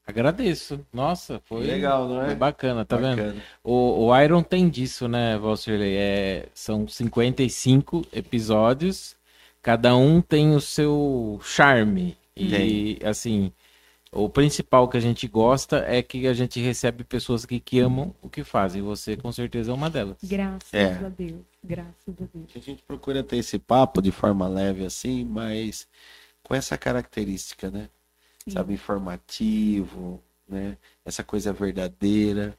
[0.05, 0.83] Agradeço.
[0.91, 2.25] Nossa, foi Legal, não é?
[2.25, 3.17] foi bacana, tá vendo?
[3.17, 3.41] Bacana.
[3.63, 5.95] O, o Iron tem disso, né, Valcirley?
[5.95, 9.15] É, são 55 episódios,
[9.61, 12.17] cada um tem o seu charme.
[12.35, 13.51] E, assim,
[14.11, 18.13] o principal que a gente gosta é que a gente recebe pessoas que, que amam
[18.21, 18.81] o que fazem.
[18.81, 20.17] Você, com certeza, é uma delas.
[20.23, 20.93] Graças É.
[20.95, 22.49] a Deus, graças a Deus.
[22.55, 25.87] A gente procura ter esse papo de forma leve assim, mas
[26.43, 27.89] com essa característica, né?
[28.43, 28.51] Sim.
[28.51, 30.77] Sabe, informativo, né?
[31.05, 32.57] Essa coisa verdadeira.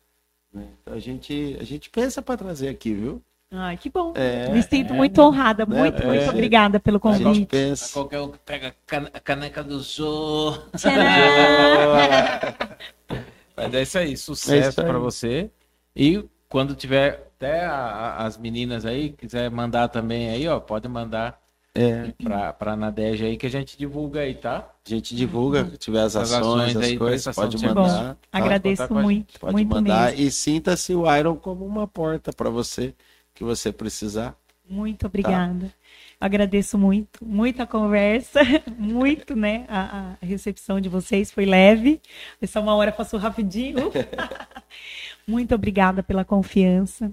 [0.53, 0.69] Né?
[0.83, 3.23] Então a gente, a gente pensa para trazer aqui, viu?
[3.55, 4.13] Ai, que bom.
[4.17, 5.67] É, Me sinto é, muito honrada.
[5.67, 5.79] né?
[5.79, 6.07] Muito, É.
[6.07, 7.47] muito obrigada pelo a gente convite.
[7.47, 7.93] pensa.
[7.93, 10.57] Qualquer um que pega a cane- a caneca do Jô.
[10.77, 11.03] Tcharam!
[13.57, 14.87] Mas é isso aí, É sucesso aí.
[14.87, 15.51] pra você.
[15.95, 20.87] E quando tiver Até a- a- as meninas aí, quiser mandar também aí, ó, pode
[20.87, 21.41] mandar
[21.75, 24.59] É, pra, pra Nadege aí que a gente divulga aí, tá?
[24.87, 28.15] a gente divulga, se tiver as As ações, as aí, coisas, pode mandar.
[28.15, 28.17] tá?
[28.31, 30.25] agradeço a muito, Pode muito mandar mesmo.
[30.25, 32.95] e sinta-se o Iron como uma porta para você
[33.35, 34.37] que você precisar.
[34.69, 35.73] Muito obrigada.
[36.21, 38.41] Agradeço muito, muita conversa,
[38.79, 39.67] muito, né?
[39.69, 42.01] A, a recepção de vocês foi leve.
[42.41, 43.91] Essa uma hora passou rapidinho.
[45.27, 47.13] muito obrigada pela confiança.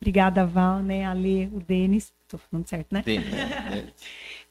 [0.00, 1.04] Obrigada, Val, né?
[1.04, 2.12] A Lê, o Denis.
[2.26, 3.02] Tô falando certo, né?
[3.02, 3.20] Tem.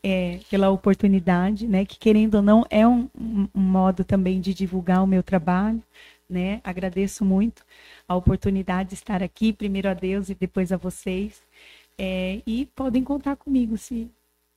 [0.04, 1.86] é, pela oportunidade, né?
[1.86, 5.82] Que querendo ou não é um- um modo também de divulgar o meu trabalho,
[6.30, 6.62] né?
[6.64, 7.64] Agradeço muito
[8.08, 11.42] a oportunidade de estar aqui, primeiro a Deus e depois a vocês.
[11.98, 14.10] É, e podem contar comigo se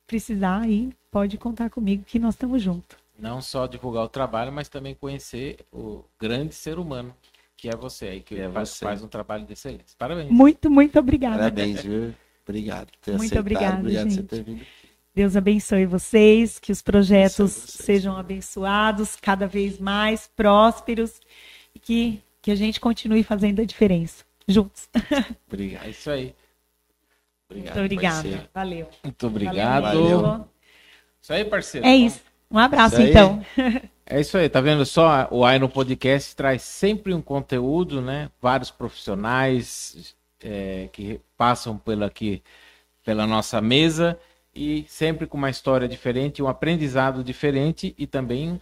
[0.07, 2.97] precisar aí, pode contar comigo que nós estamos juntos.
[3.17, 7.13] Não só divulgar o trabalho, mas também conhecer o grande ser humano
[7.55, 8.85] que é você aí, que É faz, você.
[8.85, 9.95] faz um trabalho de excelência.
[9.97, 10.29] Parabéns.
[10.29, 11.37] Muito, muito obrigada.
[11.37, 12.13] Parabéns, viu?
[12.45, 13.39] Obrigado por ter Muito aceitado.
[13.39, 14.27] obrigada, Obrigado por você gente.
[14.27, 14.65] ter vindo.
[15.15, 17.85] Deus abençoe vocês, que os projetos vocês.
[17.85, 21.21] sejam abençoados, cada vez mais prósperos,
[21.79, 24.89] que, que a gente continue fazendo a diferença juntos.
[25.47, 25.85] Obrigado.
[25.85, 26.35] É isso aí.
[27.49, 27.75] Obrigado.
[27.75, 28.15] Muito obrigada.
[28.15, 28.49] parceiro.
[28.53, 28.89] Valeu.
[29.03, 29.83] Muito obrigado.
[29.83, 30.47] Valeu.
[31.21, 31.87] Isso aí, parceiro.
[31.87, 32.21] É isso.
[32.49, 33.45] Um abraço, Isso então.
[34.05, 35.29] É isso aí, tá vendo só?
[35.31, 38.29] O Iron Podcast traz sempre um conteúdo, né?
[38.41, 40.13] Vários profissionais
[40.43, 42.43] é, que passam pela aqui,
[43.03, 44.19] pela nossa mesa
[44.53, 48.61] e sempre com uma história diferente, um aprendizado diferente e também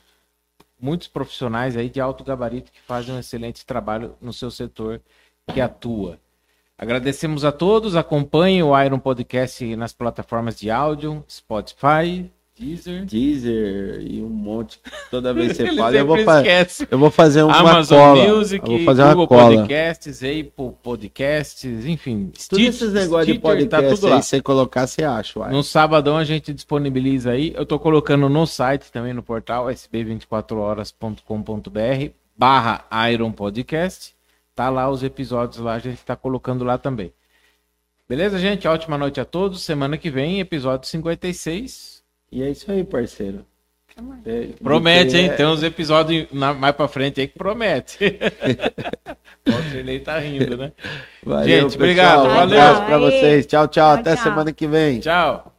[0.81, 5.01] muitos profissionais aí de alto gabarito que fazem um excelente trabalho no seu setor
[5.53, 6.19] que atua.
[6.77, 13.05] Agradecemos a todos, acompanhem o Iron Podcast nas plataformas de áudio, Spotify, Deezer.
[13.05, 14.79] Deezer e um monte.
[15.09, 16.87] Toda vez que você fala, eu vou, sempre fa- esquece.
[16.91, 18.27] eu vou fazer uma Amazon cola.
[18.35, 19.55] Music, eu vou fazer uma Google cola.
[19.57, 22.25] Podcasts, Apple Podcasts, enfim.
[22.27, 24.21] Todos Stitch- esses negócios de Stitcher, tá podcast tudo aí, lá.
[24.21, 25.51] você colocar, você acha, uai.
[25.51, 27.53] No sabadão a gente disponibiliza aí.
[27.55, 34.13] Eu tô colocando no site também, no portal sb24horas.com.br barra Iron Podcast.
[34.55, 37.11] Tá lá os episódios lá, a gente tá colocando lá também.
[38.07, 38.67] Beleza, gente?
[38.67, 39.61] Ótima noite a todos.
[39.63, 42.00] Semana que vem, episódio 56.
[42.31, 43.45] E é isso aí, parceiro.
[44.25, 45.25] É, Promete, hein?
[45.25, 47.97] é- Tem uns episódios na- mais pra frente aí que promete.
[49.47, 50.71] o Walter tá rindo, né?
[51.23, 51.75] Valeu, Gente, pessoal.
[51.83, 52.61] obrigado, Um valeu.
[52.61, 53.45] abraço pra vocês.
[53.45, 53.91] Tchau, tchau.
[53.95, 54.23] Tchau, Até tchau.
[54.23, 54.99] semana que vem.
[55.01, 55.50] Tchau.